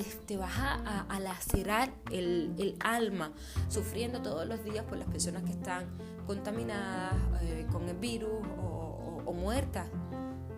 te, 0.04 0.38
vas 0.38 0.54
a, 0.58 1.20
lacerar 1.20 1.92
el, 2.12 2.76
alma, 2.80 3.32
sufriendo 3.68 4.22
todos 4.22 4.48
los 4.48 4.64
días 4.64 4.86
por 4.86 4.98
las 4.98 5.08
personas 5.08 5.44
que 5.44 5.52
están 5.52 5.88
contaminadas 6.26 7.16
eh, 7.42 7.66
con 7.72 7.88
el 7.90 7.98
virus 7.98 8.46
o, 8.62 9.34
muertas. 9.34 9.88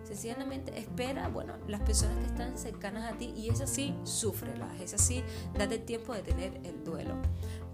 Sencillamente 0.04 0.76
espera, 0.78 1.28
bueno, 1.28 1.54
las 1.68 1.82
personas 1.82 2.16
que 2.18 2.26
están 2.26 2.56
cercanas 2.56 3.12
a 3.12 3.16
ti 3.16 3.32
y 3.36 3.50
es 3.50 3.60
así, 3.60 3.94
súfrelas, 4.04 4.80
es 4.80 4.94
así, 4.94 5.22
date 5.56 5.76
el 5.76 5.84
tiempo 5.84 6.14
de 6.14 6.22
tener 6.22 6.60
el 6.64 6.82
duelo. 6.82 7.14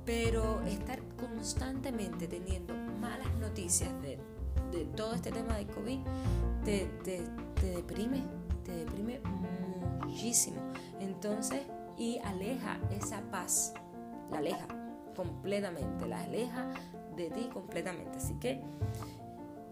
Pero 0.04 0.60
estar 0.62 1.00
constantemente 1.16 2.26
teniendo 2.28 2.74
malas 3.00 3.32
noticias 3.36 3.90
de, 4.02 4.18
todo 4.96 5.14
este 5.14 5.30
tema 5.30 5.56
de 5.56 5.66
COVID 5.68 6.00
te, 6.64 6.86
te 7.04 7.70
deprime, 7.70 8.24
te 8.64 8.72
deprime 8.72 9.20
muchísimo. 10.04 10.60
Entonces, 11.00 11.62
y 11.96 12.18
aleja 12.18 12.78
esa 12.90 13.20
paz, 13.30 13.74
la 14.30 14.38
aleja 14.38 14.66
completamente, 15.14 16.06
la 16.06 16.22
aleja 16.22 16.66
de 17.16 17.30
ti 17.30 17.48
completamente. 17.52 18.18
Así 18.18 18.34
que 18.34 18.62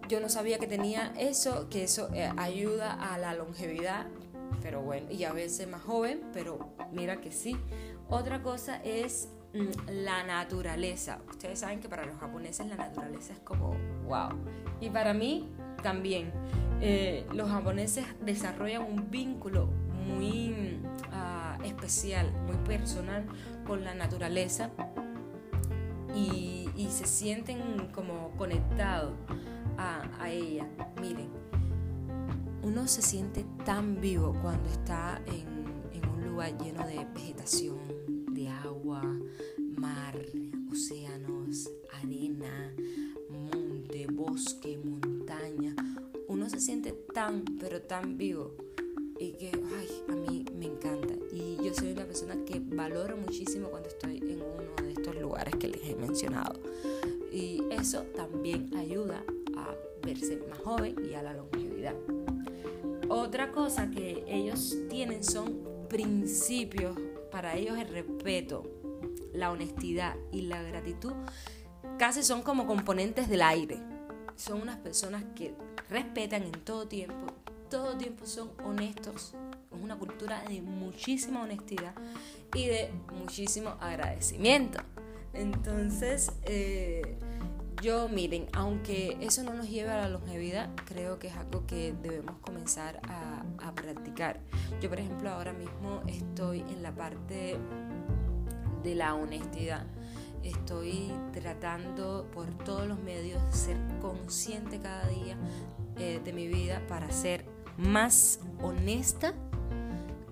yo 0.08 0.20
no 0.20 0.28
sabía 0.28 0.58
que 0.58 0.66
tenía 0.66 1.12
eso, 1.18 1.68
que 1.68 1.84
eso 1.84 2.08
eh, 2.14 2.30
ayuda 2.36 2.92
a 2.92 3.18
la 3.18 3.34
longevidad, 3.34 4.06
pero 4.62 4.82
bueno, 4.82 5.10
y 5.10 5.24
a 5.24 5.32
veces 5.32 5.68
más 5.68 5.82
joven, 5.82 6.22
pero 6.32 6.70
mira 6.92 7.20
que 7.20 7.30
sí. 7.30 7.56
Otra 8.08 8.42
cosa 8.42 8.82
es 8.82 9.28
mm, 9.54 9.90
la 9.90 10.24
naturaleza. 10.24 11.20
Ustedes 11.28 11.58
saben 11.60 11.80
que 11.80 11.88
para 11.88 12.04
los 12.04 12.18
japoneses 12.18 12.66
la 12.66 12.76
naturaleza 12.76 13.32
es 13.32 13.40
como 13.40 13.76
wow. 14.06 14.30
Y 14.80 14.90
para 14.90 15.14
mí 15.14 15.50
también. 15.82 16.32
Eh, 16.80 17.24
los 17.32 17.48
japoneses 17.48 18.04
desarrollan 18.20 18.82
un 18.82 19.10
vínculo 19.10 19.68
muy 20.06 20.78
ah, 21.12 21.58
especial, 21.64 22.30
muy 22.46 22.56
personal 22.66 23.24
con 23.66 23.84
la 23.84 23.94
naturaleza 23.94 24.70
y, 26.14 26.50
se 26.90 27.06
sienten 27.06 27.88
como 27.92 28.30
conectados 28.36 29.14
a, 29.76 30.30
ella. 30.30 30.68
Miren, 31.00 31.28
uno 32.62 32.86
se 32.86 33.02
siente 33.02 33.44
tan 33.64 34.00
vivo 34.00 34.36
cuando 34.40 34.68
está 34.70 35.20
en, 35.26 35.64
un 36.08 36.24
lugar 36.30 36.56
lleno 36.58 36.86
de 36.86 37.04
vegetación, 37.14 37.78
de 38.32 38.48
agua, 38.48 39.02
mar, 39.76 40.16
océanos, 40.70 41.68
arena, 42.00 42.72
monte, 43.28 44.06
bosque, 44.06 44.78
montaña. 44.78 45.74
Uno 46.28 46.48
se 46.48 46.60
siente 46.60 46.92
tan, 47.12 47.44
pero 47.58 47.82
tan 47.82 48.16
vivo 48.16 48.54
y 49.24 49.32
que, 49.32 49.50
ay, 49.78 50.04
a 50.08 50.12
mí 50.12 50.44
me 50.54 50.66
encanta. 50.66 51.14
Y 51.32 51.56
yo 51.56 51.74
soy 51.74 51.92
una 51.92 52.04
persona 52.04 52.36
que 52.44 52.60
valoro 52.60 53.16
muchísimo 53.16 53.68
cuando 53.68 53.88
estoy 53.88 54.18
en 54.18 54.42
uno 54.42 54.74
de 54.82 54.92
estos 54.92 55.16
lugares 55.16 55.54
que 55.56 55.68
les 55.68 55.82
he 55.88 55.96
mencionado. 55.96 56.60
Y 57.32 57.62
eso 57.70 58.02
también 58.14 58.74
ayuda 58.76 59.24
a 59.56 59.74
verse 60.02 60.36
más 60.48 60.58
joven 60.58 60.96
y 61.10 61.14
a 61.14 61.22
la 61.22 61.32
longevidad. 61.32 61.94
Otra 63.08 63.50
cosa 63.50 63.90
que 63.90 64.24
ellos 64.28 64.76
tienen 64.90 65.24
son 65.24 65.86
principios. 65.88 66.96
Para 67.30 67.56
ellos 67.56 67.78
el 67.78 67.88
respeto, 67.88 68.62
la 69.32 69.50
honestidad 69.50 70.16
y 70.32 70.42
la 70.42 70.62
gratitud 70.62 71.12
casi 71.98 72.22
son 72.22 72.42
como 72.42 72.66
componentes 72.66 73.28
del 73.28 73.42
aire. 73.42 73.78
Son 74.36 74.60
unas 74.60 74.76
personas 74.76 75.24
que 75.34 75.54
respetan 75.88 76.42
en 76.42 76.52
todo 76.52 76.86
tiempo 76.86 77.34
todo 77.74 77.96
tiempo 77.96 78.24
son 78.24 78.52
honestos. 78.64 79.34
Es 79.72 79.82
una 79.82 79.98
cultura 79.98 80.44
de 80.48 80.62
muchísima 80.62 81.42
honestidad 81.42 81.92
y 82.54 82.66
de 82.66 82.92
muchísimo 83.18 83.70
agradecimiento. 83.80 84.78
Entonces, 85.32 86.30
eh, 86.44 87.16
yo 87.82 88.08
miren, 88.08 88.46
aunque 88.52 89.18
eso 89.20 89.42
no 89.42 89.54
nos 89.54 89.68
lleve 89.68 89.90
a 89.90 90.02
la 90.02 90.08
longevidad, 90.08 90.70
creo 90.84 91.18
que 91.18 91.26
es 91.26 91.34
algo 91.34 91.66
que 91.66 91.92
debemos 92.00 92.38
comenzar 92.38 93.00
a, 93.08 93.42
practicar. 93.74 94.38
Yo, 94.80 94.88
por 94.88 95.00
ejemplo, 95.00 95.30
ahora 95.30 95.52
mismo 95.52 96.00
estoy 96.06 96.60
en 96.60 96.80
la 96.80 96.94
parte 96.94 97.56
de 98.84 98.94
la 98.94 99.16
honestidad 99.16 99.84
estoy 100.44 101.10
tratando 101.32 102.28
por 102.34 102.46
todos 102.64 102.86
los 102.86 103.00
medios 103.00 103.42
de 103.46 103.52
ser 103.52 103.76
consciente 104.02 104.78
cada 104.78 105.08
día 105.08 105.38
eh, 105.96 106.20
de 106.22 106.32
mi 106.34 106.46
vida 106.46 106.82
para 106.86 107.10
ser 107.10 107.53
más 107.76 108.40
honesta 108.62 109.34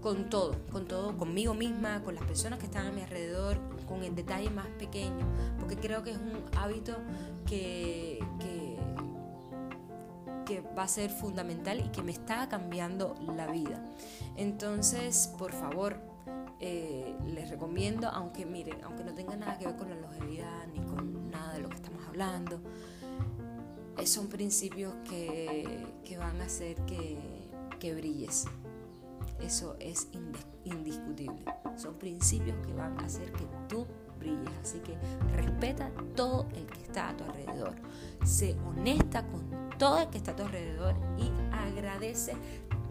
con 0.02 0.28
todo, 0.28 0.56
con 0.70 0.86
todo, 0.86 1.16
conmigo 1.16 1.54
misma, 1.54 2.02
con 2.02 2.16
las 2.16 2.24
personas 2.24 2.58
que 2.58 2.66
están 2.66 2.86
a 2.86 2.92
mi 2.92 3.02
alrededor, 3.02 3.56
con 3.86 4.02
el 4.02 4.14
detalle 4.14 4.50
más 4.50 4.66
pequeño, 4.78 5.26
porque 5.58 5.76
creo 5.76 6.02
que 6.02 6.10
es 6.10 6.16
un 6.16 6.42
hábito 6.58 6.96
que, 7.46 8.18
que, 8.40 8.72
va 10.76 10.82
a 10.82 10.88
ser 10.88 11.10
fundamental 11.10 11.80
y 11.80 11.88
que 11.88 12.02
me 12.02 12.12
está 12.12 12.46
cambiando 12.46 13.14
la 13.36 13.46
vida. 13.46 13.82
Entonces, 14.36 15.32
por 15.38 15.52
favor, 15.52 15.96
eh, 16.60 17.16
les 17.26 17.48
recomiendo, 17.48 18.08
aunque 18.08 18.44
miren, 18.44 18.82
aunque 18.84 19.02
no 19.02 19.14
tenga 19.14 19.34
nada 19.34 19.56
que 19.58 19.66
ver 19.66 19.76
con 19.76 19.88
la 19.88 19.96
longevidad 19.96 20.66
ni 20.74 20.80
con 20.80 21.30
nada 21.30 21.54
de 21.54 21.60
lo 21.60 21.70
que 21.70 21.76
estamos 21.76 22.06
hablando, 22.06 22.60
son 24.04 24.28
principios 24.28 24.94
que, 25.08 25.86
que 26.04 26.18
van 26.18 26.40
a 26.40 26.44
hacer 26.44 26.76
que 26.86 27.42
que 27.82 27.96
brilles. 27.96 28.44
Eso 29.40 29.74
es 29.80 30.06
indiscutible. 30.62 31.44
Son 31.76 31.94
principios 31.94 32.56
que 32.64 32.72
van 32.74 32.96
a 33.00 33.06
hacer 33.06 33.32
que 33.32 33.44
tú 33.68 33.88
brilles. 34.20 34.52
Así 34.62 34.78
que 34.78 34.96
respeta 35.34 35.90
todo 36.14 36.46
el 36.54 36.64
que 36.66 36.80
está 36.80 37.08
a 37.08 37.16
tu 37.16 37.24
alrededor. 37.24 37.74
Sé 38.24 38.56
honesta 38.64 39.26
con 39.26 39.42
todo 39.78 39.98
el 39.98 40.08
que 40.10 40.18
está 40.18 40.30
a 40.30 40.36
tu 40.36 40.44
alrededor 40.44 40.94
y 41.18 41.32
agradece 41.52 42.34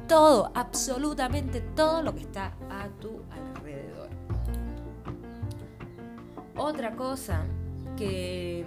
todo, 0.09 0.51
absolutamente 0.55 1.61
todo 1.61 2.01
lo 2.01 2.13
que 2.13 2.23
está 2.23 2.47
a 2.69 2.89
tu 2.99 3.21
alrededor. 3.31 4.09
Otra 6.57 6.97
cosa 6.97 7.45
que, 7.95 8.65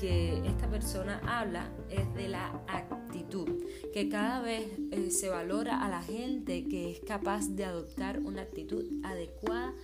que 0.00 0.42
esta 0.46 0.68
persona 0.68 1.20
habla 1.26 1.70
es 1.90 2.14
de 2.14 2.28
la 2.28 2.46
actividad 2.66 2.98
que 3.92 4.08
cada 4.08 4.40
vez 4.40 4.66
eh, 4.90 5.10
se 5.10 5.28
valora 5.28 5.84
a 5.84 5.88
la 5.88 6.02
gente 6.02 6.66
que 6.68 6.92
es 6.92 7.00
capaz 7.00 7.48
de 7.48 7.64
adoptar 7.64 8.20
una 8.20 8.42
actitud 8.42 8.84
adecuada 9.02 9.74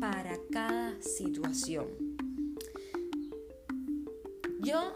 para 0.00 0.38
cada 0.50 1.00
situación. 1.00 1.86
Yo 4.60 4.94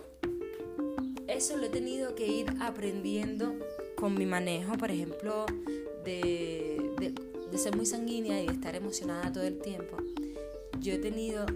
eso 1.28 1.56
lo 1.56 1.64
he 1.64 1.68
tenido 1.70 2.14
que 2.14 2.26
ir 2.26 2.46
aprendiendo 2.60 3.54
con 3.96 4.14
mi 4.14 4.26
manejo, 4.26 4.76
por 4.76 4.90
ejemplo, 4.90 5.46
de, 6.04 7.14
de 7.50 7.58
ser 7.58 7.76
muy 7.76 7.86
sanguínea 7.86 8.42
y 8.42 8.46
de 8.46 8.52
estar 8.52 8.74
emocionada 8.74 9.32
todo 9.32 9.44
el 9.44 9.60
tiempo. 9.60 9.96
yo 10.80 10.94
he 10.94 10.98
tenido 10.98 11.46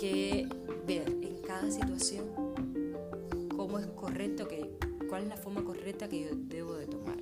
que 0.00 0.48
ver 0.86 1.08
en 1.08 1.37
cada 1.48 1.70
situación 1.70 2.26
cómo 3.56 3.78
es 3.78 3.86
correcto 3.86 4.46
que, 4.46 4.70
cuál 5.08 5.22
es 5.22 5.28
la 5.28 5.36
forma 5.38 5.64
correcta 5.64 6.06
que 6.06 6.20
yo 6.20 6.28
debo 6.32 6.74
de 6.74 6.86
tomar. 6.86 7.16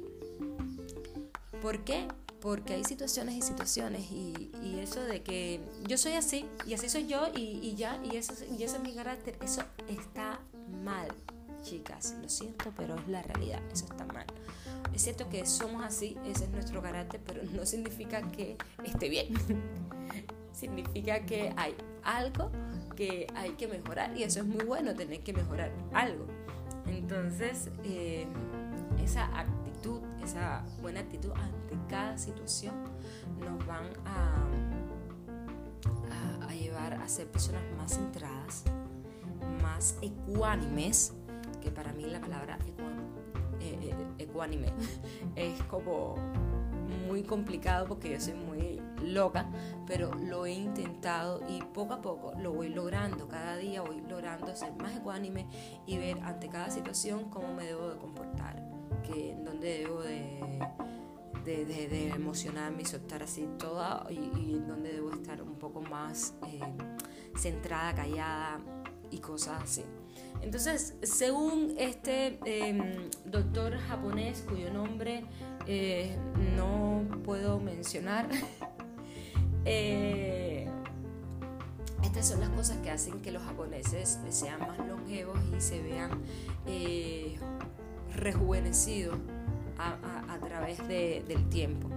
¿Por 1.63 1.85
qué? 1.85 2.09
Porque 2.41 2.75
hay 2.75 2.85
situaciones 2.85 3.37
y 3.37 3.43
situaciones 3.43 4.11
y, 4.11 4.51
eso 4.81 5.01
de 5.01 5.23
que 5.23 5.61
yo 5.89 5.97
soy 5.97 6.13
así 6.13 6.45
y 6.67 6.75
así 6.75 6.89
soy 6.89 7.07
yo 7.07 7.29
y, 7.35 7.75
ya, 7.77 8.01
y 8.05 8.17
eso, 8.17 8.35
y 8.57 8.63
ese 8.63 8.77
es 8.77 8.83
mi 8.83 8.95
carácter, 8.95 9.37
eso 9.43 9.63
está 9.89 10.39
mal, 10.85 11.09
chicas, 11.63 12.15
lo 12.21 12.29
siento, 12.29 12.73
pero 12.77 12.97
es 12.97 13.09
la 13.09 13.23
realidad, 13.23 13.61
eso 13.73 13.87
está 13.87 14.05
mal. 14.07 14.27
Es 14.93 15.03
cierto 15.03 15.29
que 15.29 15.47
somos 15.47 15.85
así, 15.85 16.17
ese 16.27 16.45
es 16.45 16.51
nuestro 16.51 16.83
carácter, 16.83 17.21
pero 17.27 17.43
no 17.45 17.65
significa 17.65 18.23
que 18.31 18.57
esté 18.85 19.09
bien. 19.09 19.29
significa 20.53 21.25
que 21.27 21.53
hay 21.57 21.75
algo 22.03 22.51
que 22.97 23.27
hay 23.35 23.51
que 23.51 23.69
mejorar 23.69 24.17
y 24.17 24.25
eso 24.25 24.41
es 24.41 24.47
muy 24.47 24.65
bueno, 24.65 24.95
tener 24.95 25.21
que 25.21 25.33
mejorar 25.33 25.71
algo. 25.93 26.27
Entonces, 26.87 27.71
eh, 27.85 28.27
esa 29.03 29.27
actitud, 29.39 30.01
esa 30.23 30.65
buena 30.81 31.01
actitud 31.01 31.31
ante 31.35 31.77
cada 31.89 32.19
situación 32.19 32.75
nos 33.39 33.65
van 33.67 33.87
a, 34.05 34.49
a, 36.49 36.55
llevar 36.55 36.95
a 36.95 37.07
ser 37.07 37.27
personas 37.27 37.63
más 37.77 37.95
centradas, 37.95 38.65
más 39.63 39.99
ecuánimes, 40.01 41.13
que 41.61 41.71
para 41.71 41.93
mí 41.93 42.05
la 42.07 42.21
palabra 42.21 42.59
eh, 43.61 43.79
eh, 43.83 43.95
ecuánime 44.19 44.73
es 45.37 45.63
como 45.65 46.17
muy 47.09 47.23
complicado 47.23 47.87
porque 47.87 48.11
yo 48.11 48.21
soy 48.21 48.35
muy 48.35 48.76
loca, 49.03 49.47
pero 49.87 50.15
lo 50.15 50.47
he 50.47 50.53
intentado 50.53 51.43
y 51.49 51.63
poco 51.63 51.95
a 51.95 52.03
poco 52.03 52.33
lo 52.41 52.53
voy 52.53 52.69
logrando. 52.69 53.29
Cada 53.29 53.57
día 53.57 53.83
voy 53.83 54.01
logrando 54.09 54.55
ser 54.57 54.75
más 54.75 54.97
ecuánime 54.97 55.47
y 55.87 55.99
ver 55.99 56.19
ante 56.21 56.49
cada 56.49 56.71
situación 56.71 57.31
cómo 57.31 57.55
me 57.55 57.65
debo 57.65 57.89
de 57.91 57.97
comportar, 57.99 58.63
que 59.03 59.33
en 59.33 59.45
dónde 59.45 59.79
debo 59.79 60.03
de, 60.03 60.59
emocionarme 62.15 62.83
y 62.83 62.87
soltar 62.87 63.23
así 63.23 63.49
toda 63.59 64.07
y, 64.11 64.55
en 64.57 64.67
dónde 64.67 64.93
debo 64.93 65.13
estar 65.13 65.41
un 65.43 65.55
poco 65.55 65.81
más 65.81 66.35
eh, 66.49 66.61
centrada, 67.37 67.95
callada 67.95 68.59
y 69.11 69.19
cosas 69.19 69.63
así. 69.63 69.85
Entonces, 70.43 70.97
según 71.03 71.75
este 71.79 72.39
em, 72.45 73.11
doctor 73.25 73.77
japonés 73.79 74.45
cuyo 74.49 74.73
nombre 74.73 75.25
eh, 75.67 76.17
no 76.57 77.05
puedo 77.25 77.59
mencionar, 77.59 78.29
eh, 79.67 80.67
estas 82.03 82.29
son 82.29 82.41
las 82.41 82.49
cosas 82.51 82.79
que 82.79 82.91
hacen 82.91 83.21
que 83.21 83.33
los 83.33 83.43
japoneses 83.43 84.19
sean 84.31 84.61
más 84.61 84.79
longevos 84.79 85.39
y 85.57 85.61
se 85.61 85.83
vean 85.83 86.23
eh, 86.67 87.37
rejuvenecidos 88.15 89.19
a, 89.79 90.39
través 90.41 90.79
del 90.89 91.49
tiempo. 91.51 91.89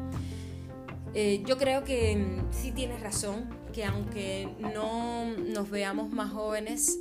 yo 1.14 1.58
creo 1.58 1.86
que 1.86 2.18
mm, 2.18 2.52
sí 2.52 2.72
tienes 2.72 3.02
razón, 3.02 3.50
que 3.72 3.86
aunque 3.86 4.50
no 4.60 5.26
nos 5.26 5.70
veamos 5.70 6.12
más 6.12 6.32
jóvenes, 6.32 7.00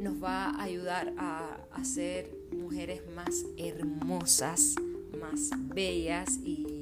nos 0.00 0.22
va 0.22 0.50
a 0.50 0.62
ayudar 0.62 1.12
a, 1.18 1.58
a 1.72 1.84
ser 1.84 2.30
mujeres 2.56 3.02
más 3.14 3.44
hermosas, 3.56 4.76
más 5.20 5.50
bellas 5.74 6.38
y 6.44 6.77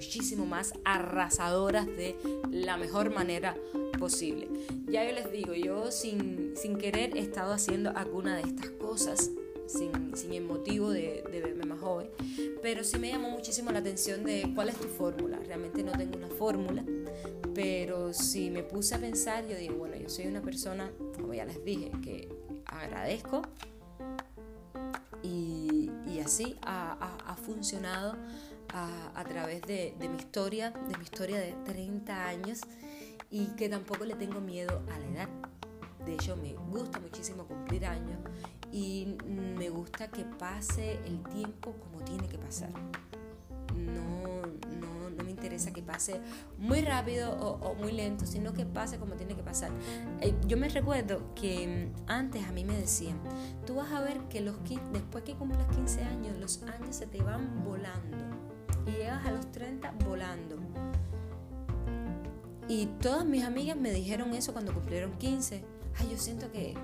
muchísimo 0.00 0.46
más 0.46 0.72
arrasadoras 0.82 1.86
de 1.86 2.16
la 2.50 2.78
mejor 2.78 3.10
manera 3.10 3.54
posible. 3.98 4.48
Ya 4.86 5.04
yo 5.04 5.12
les 5.12 5.30
digo, 5.30 5.52
yo 5.52 5.90
sin, 5.90 6.54
sin 6.56 6.78
querer 6.78 7.14
he 7.18 7.20
estado 7.20 7.52
haciendo 7.52 7.90
alguna 7.94 8.36
de 8.36 8.42
estas 8.48 8.70
cosas, 8.70 9.30
sin, 9.66 10.16
sin 10.16 10.32
el 10.32 10.44
motivo 10.44 10.90
de, 10.90 11.22
de, 11.30 11.40
verme 11.42 11.66
más 11.66 11.80
joven, 11.80 12.08
pero 12.62 12.82
sí 12.82 12.98
me 12.98 13.10
llamó 13.10 13.28
muchísimo 13.28 13.70
la 13.72 13.80
atención 13.80 14.24
de 14.24 14.50
cuál 14.54 14.70
es 14.70 14.76
tu 14.76 14.88
fórmula. 14.88 15.38
Realmente 15.46 15.82
no 15.82 15.92
tengo 15.92 16.16
una 16.16 16.30
fórmula, 16.30 16.82
pero 17.54 18.14
si 18.14 18.48
me 18.48 18.62
puse 18.62 18.94
a 18.94 18.98
pensar, 18.98 19.46
yo 19.46 19.56
digo, 19.58 19.74
bueno, 19.74 19.96
yo 19.96 20.08
soy 20.08 20.26
una 20.28 20.40
persona, 20.40 20.90
como 21.14 21.34
ya 21.34 21.44
les 21.44 21.62
dije, 21.62 21.92
que 22.02 22.26
agradezco 22.64 23.42
y, 25.22 25.90
así 26.24 26.56
ha, 26.62 27.36
funcionado 27.44 28.16
a, 28.72 29.24
través 29.24 29.62
de, 29.62 29.94
mi 29.98 30.16
historia, 30.16 30.70
de 30.70 30.96
mi 30.96 31.04
historia 31.04 31.38
de 31.38 31.52
30 31.64 32.26
años 32.26 32.60
y 33.30 33.46
que 33.56 33.68
tampoco 33.68 34.04
le 34.04 34.14
tengo 34.14 34.40
miedo 34.40 34.82
a 34.92 34.98
la 34.98 35.06
edad. 35.06 35.28
De 36.04 36.14
hecho, 36.14 36.36
me 36.36 36.54
gusta 36.54 36.98
muchísimo 36.98 37.44
cumplir 37.44 37.86
años 37.86 38.18
y 38.72 39.16
me 39.26 39.68
gusta 39.70 40.08
que 40.08 40.24
pase 40.24 40.98
el 41.04 41.22
tiempo 41.24 41.74
como 41.74 42.04
tiene 42.04 42.28
que 42.28 42.38
pasar. 42.38 42.70
No, 43.76 44.42
no, 44.80 45.10
no 45.10 45.24
me 45.24 45.30
interesa 45.30 45.72
que 45.72 45.82
pase 45.82 46.20
muy 46.58 46.80
rápido 46.80 47.32
o, 47.32 47.74
muy 47.74 47.92
lento, 47.92 48.26
sino 48.26 48.52
que 48.52 48.64
pase 48.64 48.98
como 48.98 49.14
tiene 49.14 49.36
que 49.36 49.42
pasar. 49.42 49.70
Eh, 50.20 50.34
yo 50.46 50.56
me 50.56 50.68
recuerdo 50.68 51.34
que 51.34 51.90
antes 52.06 52.44
a 52.46 52.52
mí 52.52 52.64
me 52.64 52.76
decían, 52.76 53.20
tú 53.66 53.76
vas 53.76 53.92
a 53.92 54.00
ver 54.00 54.18
que 54.28 54.40
los, 54.40 54.56
después 54.92 55.24
que 55.24 55.34
cumplas 55.34 55.66
15 55.74 56.02
años, 56.04 56.38
los 56.38 56.62
años 56.62 56.96
se 56.96 57.06
te 57.06 57.22
van 57.22 57.64
volando. 57.64 58.39
Y 58.86 58.90
llegas 58.92 59.26
a 59.26 59.32
los 59.32 59.50
30 59.52 59.92
volando. 60.06 60.56
Y 62.68 62.86
todas 63.00 63.24
mis 63.24 63.42
amigas 63.42 63.76
me 63.76 63.90
dijeron 63.90 64.32
eso 64.32 64.52
cuando 64.52 64.72
cumplieron 64.72 65.12
15. 65.18 65.64
Ay, 65.98 66.08
yo 66.08 66.16
siento 66.16 66.52
que, 66.52 66.74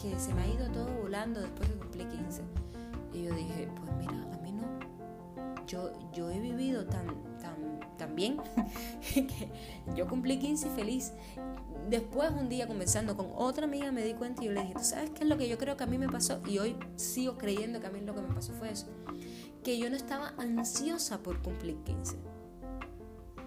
que 0.00 0.18
se 0.20 0.34
me 0.34 0.42
ha 0.42 0.46
ido 0.46 0.68
todo 0.70 0.92
volando 1.00 1.40
después 1.40 1.70
que 1.70 1.76
cumplí 1.76 2.04
15. 2.04 2.42
Y 3.14 3.24
yo 3.24 3.34
dije, 3.34 3.68
pues 3.80 3.96
mira, 3.96 4.12
a 4.12 4.38
mí 4.42 4.52
no. 4.52 5.66
Yo, 5.66 5.92
yo 6.12 6.30
he 6.30 6.38
vivido 6.38 6.84
tan, 6.84 7.06
tan, 7.40 7.80
tan 7.96 8.14
bien 8.14 8.36
que 9.14 9.48
yo 9.96 10.06
cumplí 10.06 10.38
15 10.38 10.68
feliz. 10.68 11.12
Después 11.88 12.30
un 12.32 12.50
día 12.50 12.66
conversando 12.66 13.16
con 13.16 13.28
otra 13.34 13.64
amiga 13.64 13.90
me 13.90 14.04
di 14.04 14.12
cuenta 14.12 14.42
y 14.42 14.46
yo 14.48 14.52
le 14.52 14.60
dije, 14.60 14.74
¿tú 14.74 14.84
sabes 14.84 15.10
qué 15.10 15.24
es 15.24 15.28
lo 15.30 15.38
que 15.38 15.48
yo 15.48 15.56
creo 15.56 15.78
que 15.78 15.84
a 15.84 15.86
mí 15.86 15.96
me 15.96 16.10
pasó? 16.10 16.40
Y 16.46 16.58
hoy 16.58 16.76
sigo 16.96 17.38
creyendo 17.38 17.80
que 17.80 17.86
a 17.86 17.90
mí 17.90 18.00
lo 18.00 18.14
que 18.14 18.20
me 18.20 18.34
pasó 18.34 18.52
fue 18.52 18.70
eso. 18.70 18.86
Que 19.62 19.78
yo 19.78 19.90
no 19.90 19.96
estaba 19.96 20.34
ansiosa 20.38 21.22
por 21.22 21.40
cumplir 21.42 21.76
15 21.84 22.32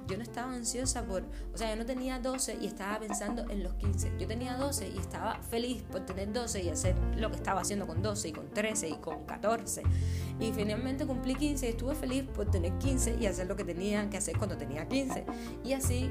yo 0.07 0.17
no 0.17 0.23
estaba 0.23 0.53
ansiosa 0.53 1.03
por, 1.03 1.23
o 1.53 1.57
sea, 1.57 1.71
yo 1.71 1.75
no 1.77 1.85
tenía 1.85 2.19
12 2.19 2.59
y 2.61 2.67
estaba 2.67 2.99
pensando 2.99 3.49
en 3.49 3.63
los 3.63 3.73
15. 3.75 4.13
Yo 4.19 4.27
tenía 4.27 4.57
12 4.57 4.89
y 4.89 4.97
estaba 4.97 5.41
feliz 5.41 5.83
por 5.83 6.05
tener 6.05 6.31
12 6.31 6.63
y 6.63 6.69
hacer 6.69 6.95
lo 7.17 7.29
que 7.29 7.37
estaba 7.37 7.61
haciendo 7.61 7.87
con 7.87 8.01
12 8.01 8.29
y 8.29 8.31
con 8.31 8.49
13 8.49 8.89
y 8.89 8.95
con 8.95 9.25
14. 9.25 9.83
Y 10.39 10.51
finalmente 10.51 11.05
cumplí 11.05 11.35
15 11.35 11.65
y 11.65 11.69
estuve 11.69 11.95
feliz 11.95 12.23
por 12.23 12.49
tener 12.49 12.73
15 12.77 13.17
y 13.19 13.25
hacer 13.25 13.47
lo 13.47 13.55
que 13.55 13.63
tenía 13.63 14.09
que 14.09 14.17
hacer 14.17 14.37
cuando 14.37 14.57
tenía 14.57 14.87
15. 14.87 15.25
Y 15.63 15.73
así 15.73 16.09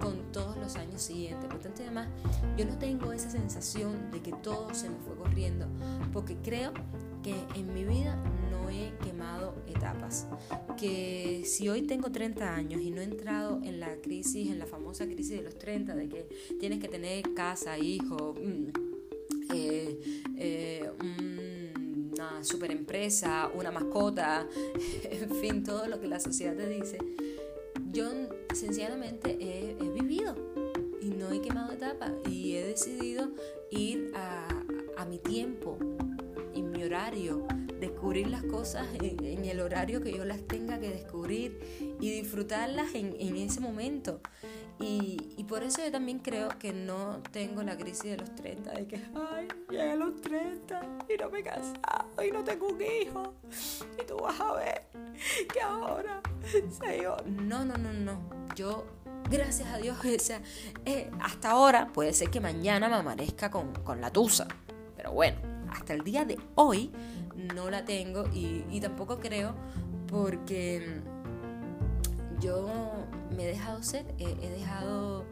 con 0.00 0.32
todos 0.32 0.56
los 0.56 0.76
años 0.76 1.02
siguientes. 1.02 1.48
Por 1.48 1.60
tanto, 1.60 1.82
además, 1.82 2.08
yo 2.56 2.64
no 2.64 2.76
tengo 2.78 3.12
esa 3.12 3.30
sensación 3.30 4.10
de 4.10 4.22
que 4.22 4.32
todo 4.32 4.74
se 4.74 4.90
me 4.90 4.96
fue 4.98 5.16
corriendo, 5.16 5.66
porque 6.12 6.36
creo 6.36 6.72
que 7.26 7.58
en 7.58 7.74
mi 7.74 7.82
vida 7.82 8.14
no 8.52 8.70
he 8.70 8.92
quemado 9.04 9.56
etapas. 9.66 10.28
Que 10.78 11.42
si 11.44 11.68
hoy 11.68 11.82
tengo 11.82 12.12
30 12.12 12.54
años 12.54 12.80
y 12.80 12.92
no 12.92 13.00
he 13.00 13.04
entrado 13.04 13.60
en 13.64 13.80
la 13.80 13.96
crisis, 13.96 14.48
en 14.48 14.60
la 14.60 14.66
famosa 14.66 15.06
crisis 15.06 15.38
de 15.38 15.42
los 15.42 15.58
30, 15.58 15.96
de 15.96 16.08
que 16.08 16.28
tienes 16.60 16.78
que 16.78 16.86
tener 16.86 17.34
casa, 17.34 17.78
hijo, 17.78 18.36
mm, 18.40 18.68
eh, 19.52 20.00
eh, 20.36 20.90
una 22.12 22.44
super 22.44 22.70
empresa, 22.70 23.50
una 23.52 23.72
mascota, 23.72 24.46
en 25.10 25.30
fin, 25.34 25.64
todo 25.64 25.88
lo 25.88 26.00
que 26.00 26.06
la 26.06 26.20
sociedad 26.20 26.54
te 26.54 26.68
dice, 26.68 26.98
yo 27.90 28.08
sencillamente 28.54 29.36
he, 29.40 29.74
vivido 29.96 30.36
y 31.00 31.08
no 31.08 31.32
he 31.32 31.40
quemado 31.40 31.72
etapas 31.72 32.12
y 32.30 32.54
he 32.54 32.66
decidido 32.66 33.30
ir 33.70 34.12
a, 34.14 34.46
a 34.98 35.04
mi 35.06 35.18
tiempo 35.18 35.78
horario 36.86 37.46
descubrir 37.80 38.28
las 38.28 38.42
cosas 38.44 38.86
en, 39.00 39.44
el 39.44 39.60
horario 39.60 40.02
que 40.02 40.12
yo 40.12 40.24
las 40.24 40.40
tenga 40.46 40.78
que 40.78 40.88
descubrir 40.88 41.96
y 42.00 42.10
disfrutarlas 42.10 42.94
en, 42.94 43.36
ese 43.36 43.60
momento. 43.60 44.20
Y, 44.78 45.44
por 45.48 45.62
eso 45.62 45.82
yo 45.82 45.92
también 45.92 46.18
creo 46.18 46.48
que 46.58 46.72
no 46.72 47.22
tengo 47.30 47.62
la 47.62 47.76
crisis 47.76 48.10
de 48.10 48.16
los 48.16 48.34
30, 48.34 48.72
de 48.72 48.86
que, 48.88 49.00
ay, 49.14 49.46
llegué 49.70 49.92
a 49.92 49.96
los 49.96 50.20
30 50.20 50.80
y 51.08 51.16
no 51.22 51.30
me 51.30 51.38
he 51.38 51.42
casado 51.44 52.22
y 52.26 52.32
no 52.32 52.42
tengo 52.42 52.68
un 52.68 52.82
hijo. 52.82 53.34
Y 54.00 54.04
tú 54.04 54.16
vas 54.16 54.40
a 54.40 54.54
ver 54.54 54.82
que 55.52 55.60
ahora 55.60 56.20
se 56.42 57.02
yo. 57.02 57.16
No, 57.26 57.64
no, 57.64 57.76
no, 57.76 57.92
no. 57.92 58.18
Yo, 58.56 58.86
gracias 59.30 59.68
a 59.68 59.78
Dios, 59.78 59.98
o 60.04 60.18
sea, 60.18 60.42
eh, 60.84 61.10
hasta 61.20 61.50
ahora 61.50 61.88
puede 61.92 62.12
ser 62.12 62.30
que 62.30 62.40
mañana 62.40 62.88
me 62.88 62.96
amanezca 62.96 63.50
con, 63.50 63.72
con 63.72 64.00
la 64.00 64.10
tusa. 64.10 64.48
Pero 64.96 65.12
bueno, 65.12 65.55
hasta 65.76 65.94
el 65.94 66.02
día 66.02 66.24
de 66.24 66.38
hoy 66.54 66.90
no 67.54 67.70
la 67.70 67.84
tengo 67.84 68.24
y, 68.32 68.80
tampoco 68.80 69.18
creo 69.18 69.54
porque 70.08 71.00
yo 72.40 72.68
me 73.34 73.44
he 73.44 73.46
dejado 73.46 73.82
ser, 73.82 74.06
he, 74.18 74.48
dejado 74.50 75.24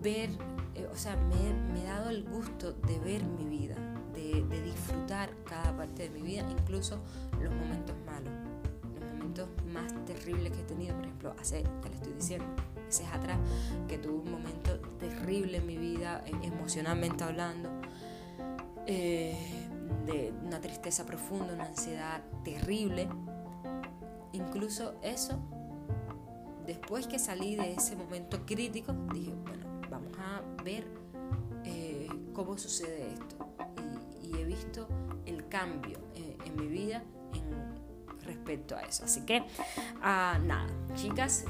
ver, 0.00 0.30
eh, 0.74 0.86
o 0.92 0.96
sea, 0.96 1.16
me, 1.16 1.80
he 1.80 1.84
dado 1.84 2.10
el 2.10 2.24
gusto 2.24 2.72
de 2.72 2.98
ver 3.00 3.24
mi 3.24 3.44
vida, 3.44 3.74
de, 4.14 4.44
de 4.44 4.62
disfrutar 4.62 5.30
cada 5.44 5.76
parte 5.76 6.08
de 6.08 6.10
mi 6.10 6.22
vida, 6.22 6.46
incluso 6.50 7.00
los 7.40 7.52
momentos 7.52 7.96
malos, 8.06 8.32
los 9.00 9.12
momentos 9.12 9.48
más 9.72 9.92
terribles 10.04 10.52
que 10.52 10.60
he 10.60 10.64
tenido, 10.64 10.94
por 10.94 11.04
ejemplo, 11.04 11.34
hace, 11.40 11.62
te 11.82 11.88
lo 11.88 11.94
estoy 11.94 12.12
diciendo, 12.12 12.46
meses 12.86 13.06
atrás, 13.12 13.38
que 13.88 13.98
tuve 13.98 14.14
un 14.14 14.30
momento 14.30 14.78
terrible 14.98 15.58
en 15.58 15.66
mi 15.66 15.76
vida, 15.76 16.22
eh, 16.26 16.32
emocionalmente 16.42 17.24
hablando, 17.24 17.70
eh, 18.86 19.63
de 20.06 20.32
una 20.44 20.60
tristeza 20.60 21.04
profunda, 21.06 21.52
una 21.52 21.66
ansiedad 21.66 22.22
terrible. 22.44 23.08
Incluso 24.32 24.94
eso, 25.02 25.38
después 26.66 27.06
que 27.06 27.18
salí 27.18 27.56
de 27.56 27.74
ese 27.74 27.96
momento 27.96 28.44
crítico, 28.44 28.92
dije, 29.12 29.34
bueno, 29.44 29.66
vamos 29.90 30.12
a 30.18 30.62
ver 30.62 30.86
eh, 31.64 32.08
cómo 32.32 32.58
sucede 32.58 33.12
esto. 33.12 33.48
Y, 34.22 34.36
he 34.36 34.44
visto 34.44 34.88
el 35.26 35.48
cambio 35.48 35.98
en 36.14 36.56
mi 36.56 36.66
vida 36.66 37.02
respecto 38.24 38.76
a 38.76 38.82
eso. 38.82 39.04
Así 39.04 39.22
que, 39.22 39.44
ah, 40.02 40.38
nada, 40.42 40.68
chicas, 40.94 41.44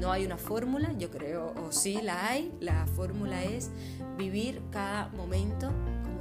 no 0.00 0.10
hay 0.10 0.24
una 0.24 0.38
fórmula, 0.38 0.92
yo 0.92 1.10
creo, 1.10 1.52
o 1.62 1.72
sí 1.72 2.00
la 2.02 2.28
hay. 2.28 2.52
La 2.60 2.86
fórmula 2.86 3.44
es 3.44 3.70
vivir 4.16 4.62
cada 4.70 5.08
momento 5.08 5.70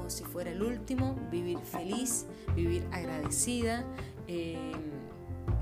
si 0.10 0.24
fuera 0.24 0.51
el 0.51 0.62
último, 0.62 1.16
vivir 1.32 1.60
feliz, 1.60 2.26
vivir 2.55 2.86
agradecida, 2.91 3.86
em, 4.28 4.72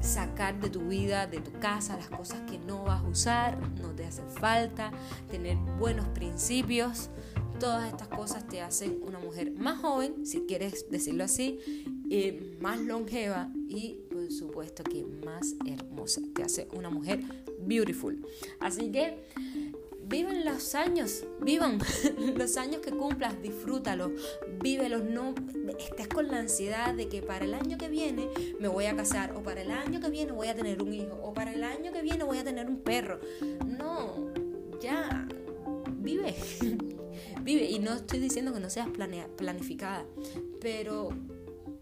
sacar 0.01 0.59
de 0.59 0.69
tu 0.69 0.81
vida, 0.81 1.27
de 1.27 1.39
tu 1.39 1.51
casa, 1.59 1.97
las 1.97 2.09
cosas 2.09 2.41
que 2.49 2.59
no 2.59 2.83
vas 2.83 3.03
a 3.03 3.07
usar, 3.07 3.57
no 3.81 3.89
te 3.95 4.05
hacen 4.05 4.29
falta, 4.29 4.91
tener 5.29 5.57
buenos 5.79 6.07
principios. 6.09 7.09
Todas 7.59 7.91
estas 7.91 8.07
cosas 8.07 8.47
te 8.47 8.61
hacen 8.61 8.99
una 9.01 9.19
mujer 9.19 9.51
más 9.51 9.79
joven, 9.79 10.25
si 10.25 10.41
quieres 10.41 10.89
decirlo 10.91 11.23
así, 11.23 11.59
eh, 12.09 12.55
más 12.61 12.79
longeva 12.79 13.51
y 13.67 14.01
por 14.11 14.31
supuesto 14.31 14.83
que 14.83 15.03
más 15.25 15.55
hermosa. 15.65 16.21
Te 16.35 16.43
hace 16.43 16.67
una 16.73 16.89
mujer 16.89 17.21
beautiful. 17.61 18.23
Así 18.59 18.91
que 18.91 19.23
vivan 20.07 20.45
los 20.45 20.73
años, 20.73 21.25
vivan 21.41 21.79
los 22.35 22.57
años 22.57 22.81
que 22.81 22.91
cumplas, 22.91 23.41
disfrútalos, 23.41 24.11
vívelos, 24.61 25.03
no 25.03 25.35
estés 25.77 26.07
con 26.07 26.27
la 26.27 26.39
ansiedad 26.39 26.93
de 26.93 27.09
que 27.09 27.21
para 27.21 27.45
el 27.45 27.53
año 27.53 27.77
que 27.77 27.89
viene 27.89 28.29
me 28.59 28.67
voy 28.67 28.85
a 28.85 28.95
casar, 28.95 29.33
o 29.35 29.43
para 29.43 29.61
el 29.61 29.71
año 29.71 29.99
que 29.99 30.09
viene 30.09 30.31
voy 30.31 30.47
a 30.47 30.55
tener 30.55 30.81
un 30.81 30.93
hijo, 30.93 31.19
o 31.21 31.33
para 31.33 31.53
el 31.53 31.63
año 31.63 31.91
que 31.91 32.01
viene 32.01 32.23
voy 32.23 32.37
a 32.37 32.43
tener 32.43 32.67
un 32.67 32.79
perro. 32.79 33.19
No, 33.65 34.31
ya, 34.81 35.27
vive, 35.97 36.35
vive. 37.41 37.65
Y 37.65 37.79
no 37.79 37.93
estoy 37.93 38.19
diciendo 38.19 38.53
que 38.53 38.59
no 38.59 38.69
seas 38.69 38.87
planificada, 39.35 40.05
pero 40.61 41.09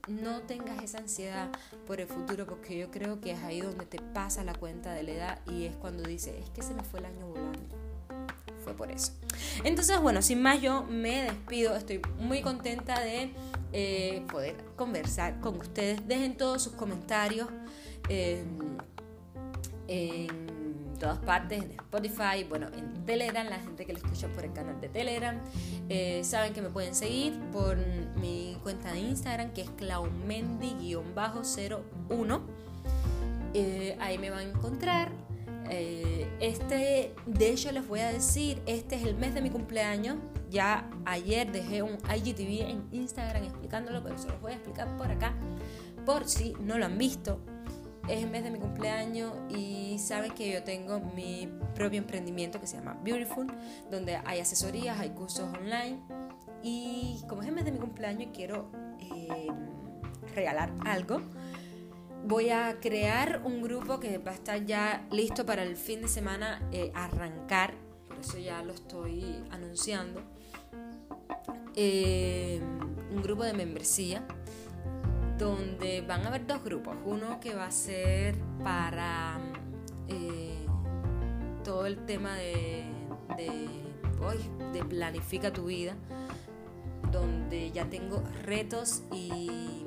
no 0.07 0.41
tengas 0.41 0.83
esa 0.83 0.99
ansiedad 0.99 1.49
por 1.87 1.99
el 1.99 2.07
futuro 2.07 2.45
porque 2.45 2.77
yo 2.77 2.91
creo 2.91 3.19
que 3.21 3.31
es 3.31 3.39
ahí 3.43 3.61
donde 3.61 3.85
te 3.85 3.99
pasa 3.99 4.43
la 4.43 4.53
cuenta 4.53 4.93
de 4.93 5.03
la 5.03 5.11
edad 5.11 5.39
y 5.47 5.65
es 5.65 5.75
cuando 5.75 6.03
dices, 6.03 6.35
es 6.39 6.49
que 6.51 6.61
se 6.61 6.73
me 6.73 6.83
fue 6.83 6.99
el 6.99 7.05
año 7.05 7.27
volando. 7.27 7.84
Fue 8.65 8.73
por 8.73 8.91
eso. 8.91 9.13
Entonces, 9.63 10.01
bueno, 10.01 10.21
sin 10.21 10.41
más 10.41 10.59
yo 10.59 10.83
me 10.83 11.23
despido. 11.23 11.75
Estoy 11.75 12.01
muy 12.19 12.41
contenta 12.41 12.99
de 12.99 13.31
eh, 13.71 14.25
poder 14.29 14.55
conversar 14.75 15.39
con 15.39 15.57
ustedes. 15.57 16.05
Dejen 16.07 16.35
todos 16.35 16.63
sus 16.63 16.73
comentarios. 16.73 17.47
En 18.09 18.77
todas 20.97 21.19
partes, 21.19 21.63
en 21.63 21.71
Spotify, 21.71 22.43
bueno, 22.49 22.67
en 22.75 23.05
Telegram, 23.05 23.47
la 23.47 23.59
gente 23.59 23.85
que 23.85 23.93
lo 23.93 23.99
escucha 23.99 24.27
por 24.29 24.43
el 24.43 24.53
canal 24.53 24.81
de 24.81 24.89
Telegram. 24.89 25.39
Eh, 25.89 26.23
saben 26.23 26.53
que 26.53 26.63
me 26.63 26.69
pueden 26.69 26.95
seguir 26.95 27.39
por 27.51 27.77
mi 28.19 28.57
cuenta 28.63 28.91
de 28.91 28.97
Instagram, 28.99 29.53
que 29.53 29.61
es 29.61 29.69
claumendi-01. 29.77 32.41
Eh, 33.53 33.95
ahí 33.99 34.17
me 34.17 34.31
van 34.31 34.39
a 34.39 34.43
encontrar. 34.43 35.24
Eh, 35.69 36.27
este, 36.39 37.13
de 37.25 37.49
hecho, 37.49 37.71
les 37.71 37.87
voy 37.87 38.01
a 38.01 38.11
decir, 38.11 38.61
este 38.65 38.95
es 38.95 39.03
el 39.03 39.15
mes 39.15 39.33
de 39.33 39.41
mi 39.41 39.49
cumpleaños. 39.49 40.17
Ya 40.49 40.89
ayer 41.05 41.51
dejé 41.51 41.81
un 41.81 41.97
IGTV 42.15 42.69
en 42.69 42.87
Instagram 42.91 43.43
explicándolo, 43.43 44.03
pero 44.03 44.17
se 44.17 44.27
los 44.27 44.39
voy 44.41 44.53
a 44.53 44.55
explicar 44.55 44.95
por 44.97 45.11
acá, 45.11 45.33
por 46.05 46.27
si 46.27 46.53
no 46.61 46.77
lo 46.77 46.85
han 46.85 46.97
visto 46.97 47.39
es 48.07 48.23
el 48.23 48.29
mes 48.29 48.43
de 48.43 48.51
mi 48.51 48.59
cumpleaños 48.59 49.33
y 49.49 49.97
saben 49.99 50.31
que 50.31 50.51
yo 50.51 50.63
tengo 50.63 50.99
mi 50.99 51.49
propio 51.73 51.97
emprendimiento 51.97 52.59
que 52.59 52.67
se 52.67 52.77
llama 52.77 52.97
Beautiful, 53.03 53.47
donde 53.89 54.17
hay 54.25 54.39
asesorías, 54.39 54.99
hay 54.99 55.09
cursos 55.09 55.51
online 55.53 55.99
y 56.61 57.21
como 57.27 57.41
es 57.41 57.47
el 57.47 57.55
mes 57.55 57.65
de 57.65 57.71
mi 57.71 57.79
cumpleaños 57.79 58.29
quiero 58.33 58.69
eh, 58.99 59.47
regalar 60.33 60.71
algo. 60.85 61.21
Voy 62.27 62.49
a 62.49 62.79
crear 62.79 63.43
un 63.43 63.61
grupo 63.61 63.99
que 63.99 64.17
va 64.17 64.31
a 64.31 64.33
estar 64.33 64.65
ya 64.65 65.05
listo 65.11 65.45
para 65.45 65.61
el 65.61 65.77
fin 65.77 66.01
de 66.01 66.07
semana 66.07 66.59
eh, 66.71 66.91
arrancar, 66.95 67.75
por 68.07 68.17
eso 68.17 68.39
ya 68.39 68.63
lo 68.63 68.73
estoy 68.73 69.43
anunciando. 69.51 70.23
Eh, 71.75 72.59
un 73.11 73.21
grupo 73.21 73.43
de 73.43 73.53
membresía 73.53 74.25
donde 75.37 76.01
van 76.01 76.23
a 76.23 76.29
haber 76.29 76.47
dos 76.47 76.63
grupos. 76.63 76.95
Uno 77.05 77.39
que 77.39 77.53
va 77.53 77.67
a 77.67 77.71
ser 77.71 78.35
para 78.63 79.37
eh, 80.07 80.65
todo 81.63 81.85
el 81.85 82.07
tema 82.07 82.35
de, 82.37 82.85
de, 83.37 83.69
de 84.73 84.83
planifica 84.83 85.53
tu 85.53 85.65
vida, 85.65 85.95
donde 87.11 87.71
ya 87.71 87.87
tengo 87.87 88.23
retos 88.41 89.03
y 89.13 89.84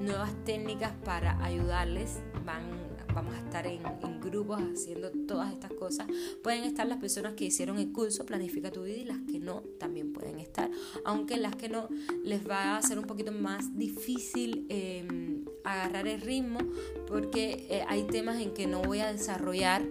nuevas 0.00 0.32
técnicas 0.44 0.92
para 1.04 1.42
ayudarles. 1.44 2.20
Van 2.44 2.90
vamos 3.14 3.34
a 3.34 3.38
estar 3.38 3.66
en, 3.66 3.80
grupos 4.20 4.60
haciendo 4.60 5.10
todas 5.26 5.52
estas 5.52 5.72
cosas. 5.72 6.06
Pueden 6.42 6.64
estar 6.64 6.86
las 6.86 6.98
personas 6.98 7.34
que 7.34 7.44
hicieron 7.46 7.78
el 7.78 7.90
curso 7.90 8.26
Planifica 8.26 8.70
tu 8.70 8.84
vida 8.84 8.98
y 8.98 9.04
las 9.04 9.18
que 9.30 9.38
no 9.40 9.62
también 9.78 10.12
pueden 10.12 10.38
estar. 10.38 10.70
Aunque 11.04 11.36
las 11.36 11.56
que 11.56 11.68
no 11.68 11.88
les 12.22 12.48
va 12.48 12.76
a 12.76 12.82
ser 12.82 12.98
un 12.98 13.06
poquito 13.06 13.32
más 13.32 13.76
difícil 13.76 14.66
em, 14.68 15.44
agarrar 15.64 16.06
el 16.06 16.20
ritmo 16.20 16.60
porque 17.06 17.66
eh, 17.70 17.84
hay 17.88 18.04
temas 18.04 18.40
en 18.40 18.52
que 18.52 18.66
no 18.66 18.82
voy 18.82 19.00
a 19.00 19.10
desarrollar 19.10 19.82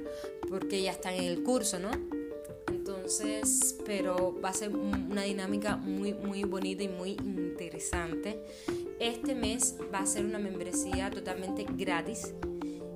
porque 0.48 0.82
ya 0.82 0.92
están 0.92 1.16
en 1.16 1.24
el 1.24 1.44
curso, 1.44 1.80
¿no? 1.80 1.92
Entonces, 2.68 3.78
pero 3.86 4.40
va 4.44 4.50
a 4.50 4.54
ser 4.54 4.76
una 4.76 5.24
dinámica 5.24 5.76
muy, 5.76 6.14
muy 6.14 6.44
bonita 6.44 6.84
y 6.84 6.88
muy 6.88 7.12
interesante. 7.12 8.44
Este 9.00 9.34
mes 9.34 9.78
va 9.94 10.00
a 10.00 10.06
ser 10.06 10.26
una 10.26 10.40
membresía 10.40 11.10
totalmente 11.10 11.66
gratis 11.70 12.34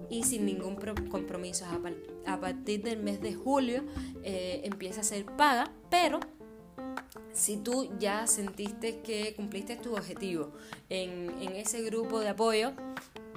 y 0.10 0.24
sin 0.24 0.46
ningún 0.46 0.76
compromiso. 1.10 1.66
A, 2.26 2.40
partir 2.40 2.84
del 2.84 3.02
mes 3.02 3.22
de 3.22 3.34
julio 3.34 3.84
eh, 4.24 4.62
empieza 4.66 5.02
a 5.02 5.04
ser 5.04 5.26
paga, 5.26 5.72
pero 5.90 6.20
si 7.32 7.58
tú 7.58 7.90
ya 8.00 8.28
sentiste 8.28 9.02
que 9.02 9.34
cumpliste 9.34 9.76
tu 9.78 9.96
objetivo 9.96 10.52
en, 10.90 11.32
en 11.42 11.56
ese 11.56 11.82
grupo 11.82 12.20
de 12.20 12.30
apoyo 12.30 12.74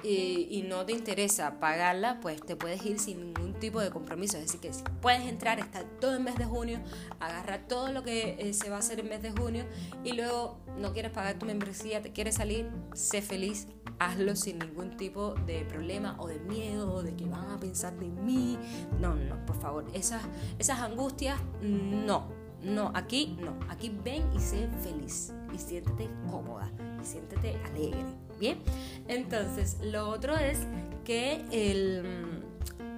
y, 0.03 0.63
no 0.67 0.85
te 0.85 0.91
interesa 0.91 1.59
pagarla, 1.59 2.19
pues 2.21 2.41
te 2.41 2.55
puedes 2.55 2.85
ir 2.85 2.99
sin 2.99 3.33
ningún 3.33 3.53
tipo 3.53 3.79
de 3.79 3.89
compromiso. 3.89 4.37
Es 4.37 4.45
decir, 4.45 4.59
que 4.59 4.71
puedes 5.01 5.21
entrar, 5.27 5.59
estar 5.59 5.85
todo 5.99 6.15
el 6.15 6.23
mes 6.23 6.35
de 6.35 6.45
junio, 6.45 6.79
agarrar 7.19 7.67
todo 7.67 7.91
lo 7.91 8.03
que 8.03 8.35
eh, 8.39 8.53
se 8.53 8.69
va 8.69 8.77
a 8.77 8.79
hacer 8.79 8.99
en 8.99 9.09
mes 9.09 9.21
de 9.21 9.31
junio 9.31 9.65
y 10.03 10.13
luego 10.13 10.59
no 10.77 10.93
quieres 10.93 11.11
pagar 11.11 11.39
tu 11.39 11.45
membresía, 11.45 12.01
te 12.01 12.11
quieres 12.11 12.35
salir, 12.35 12.69
sé 12.93 13.21
feliz, 13.21 13.67
hazlo 13.99 14.35
sin 14.35 14.59
ningún 14.59 14.97
tipo 14.97 15.33
de 15.45 15.65
problema 15.65 16.15
o 16.19 16.27
de 16.27 16.39
miedo 16.39 16.93
o 16.93 17.03
de 17.03 17.15
que 17.15 17.25
van 17.25 17.49
a 17.49 17.59
pensar 17.59 17.97
de 17.97 18.07
mí. 18.07 18.57
No, 18.99 19.15
no, 19.15 19.45
por 19.45 19.59
favor, 19.59 19.85
esas, 19.93 20.21
esas 20.59 20.79
angustias, 20.79 21.39
no, 21.61 22.27
no, 22.61 22.91
aquí 22.95 23.37
no, 23.39 23.57
aquí 23.69 23.95
ven 24.03 24.23
y 24.33 24.39
sé 24.39 24.67
feliz 24.81 25.33
y 25.53 25.57
siéntete 25.57 26.09
cómoda 26.29 26.71
y 27.01 27.05
siéntete 27.05 27.55
alegre, 27.65 28.05
¿bien? 28.39 28.59
Entonces, 29.07 29.77
lo 29.81 30.09
otro 30.09 30.35
es 30.35 30.59
que 31.05 31.45
el... 31.51 32.43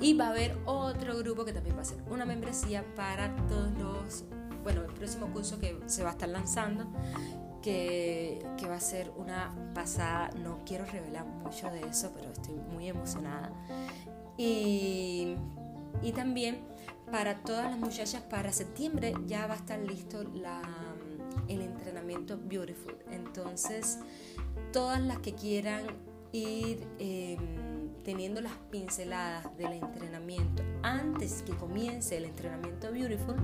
Y 0.01 0.13
va 0.13 0.27
a 0.27 0.29
haber 0.29 0.57
otro 0.65 1.17
grupo 1.17 1.43
que 1.43 1.51
también 1.51 1.75
va 1.75 1.81
a 1.81 1.85
ser 1.85 1.97
una 2.09 2.25
membresía 2.25 2.85
para 2.95 3.35
todos 3.47 3.71
los, 3.77 4.23
bueno, 4.63 4.83
el 4.83 4.93
próximo 4.93 5.27
curso 5.27 5.59
que 5.59 5.77
se 5.87 6.03
va 6.03 6.09
a 6.09 6.11
estar 6.13 6.29
lanzando, 6.29 6.87
que, 7.61 8.41
va 8.69 8.75
a 8.75 8.79
ser 8.79 9.11
una 9.17 9.53
pasada. 9.73 10.29
No 10.41 10.59
quiero 10.65 10.85
revelar 10.85 11.25
mucho 11.25 11.69
de 11.69 11.81
eso, 11.81 12.11
pero 12.15 12.31
estoy 12.31 12.55
muy 12.73 12.87
emocionada. 12.87 13.51
Y, 14.37 15.35
y 16.01 16.13
también 16.13 16.59
para 17.11 17.39
todas 17.39 17.69
las 17.69 17.77
muchachas, 17.77 18.21
para 18.21 18.53
septiembre 18.53 19.13
ya 19.25 19.47
va 19.47 19.55
a 19.55 19.57
estar 19.57 19.79
listo 19.79 20.23
la, 20.23 20.61
el 21.47 21.61
entrenamiento 21.61 22.37
Beautiful. 22.37 22.95
Entonces, 23.11 23.99
todas 24.71 25.01
las 25.01 25.19
que 25.19 25.33
quieran 25.33 25.85
ir... 26.31 26.85
Em, 26.99 27.79
teniendo 28.03 28.41
las 28.41 28.53
pinceladas 28.71 29.55
del 29.57 29.73
entrenamiento 29.73 30.63
antes 30.81 31.43
que 31.43 31.53
comience 31.53 32.17
el 32.17 32.25
entrenamiento 32.25 32.91
Beautiful, 32.91 33.35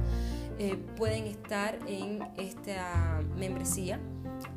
eh, 0.57 0.75
pueden 0.97 1.25
estar 1.25 1.77
en 1.87 2.23
esta 2.37 3.21
membresía 3.37 3.99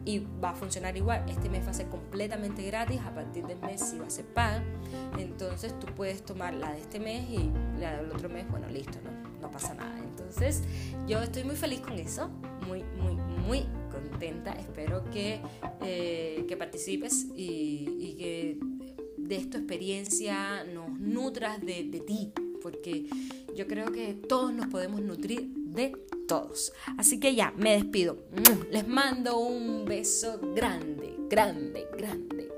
y 0.05 0.21
va 0.43 0.51
a 0.51 0.55
funcionar 0.55 0.97
igual. 0.97 1.29
Este 1.29 1.51
mes 1.51 1.67
va 1.67 1.73
a 1.73 1.75
ser 1.75 1.89
completamente 1.89 2.63
gratis, 2.63 3.01
a 3.03 3.15
partir 3.15 3.47
del 3.47 3.59
mes 3.61 3.81
si 3.81 3.99
va 3.99 4.07
a 4.07 4.11
ser 4.11 4.25
paga. 4.27 4.63
Entonces 5.19 5.79
tú 5.79 5.87
puedes 5.95 6.25
tomar 6.25 6.55
la 6.55 6.73
de 6.73 6.81
este 6.81 7.01
mes 7.01 7.29
y 7.29 7.51
la 7.79 7.99
del 7.99 8.11
otro 8.11 8.29
mes, 8.29 8.49
bueno, 8.51 8.69
listo, 8.69 8.99
no, 9.05 9.11
no 9.43 9.51
pasa 9.51 9.75
nada. 9.75 9.99
Entonces 9.99 10.63
yo 11.07 11.21
estoy 11.21 11.45
muy 11.45 11.57
feliz 11.57 11.81
con 11.81 11.93
eso, 11.99 12.31
muy, 12.67 12.83
muy, 13.03 13.17
muy 13.47 13.67
contenta. 13.91 14.53
Espero 14.53 15.05
que, 15.11 15.41
eh, 15.83 16.45
que 16.49 16.57
participes 16.57 17.27
y, 17.37 17.89
y, 17.99 18.15
que 18.15 18.59
de 19.17 19.45
tu 19.47 19.59
experiencia 19.59 20.65
nos 20.65 20.99
nutras 20.99 21.61
de, 21.61 21.85
de 21.85 22.01
ti, 22.01 22.33
porque 22.63 23.07
yo 23.55 23.67
creo 23.67 23.93
que 23.93 24.15
todos 24.15 24.53
nos 24.53 24.67
podemos 24.67 25.01
nutrir 25.01 25.49
de 25.55 25.93
todos. 26.27 26.73
Así 26.97 27.19
que 27.19 27.35
ya, 27.35 27.53
me 27.57 27.73
despido. 27.73 28.19
Les 28.71 28.87
mando 28.87 29.39
un 29.39 29.85
beso 29.85 30.39
grande, 30.55 31.15
grande, 31.29 31.87
grande. 31.97 32.58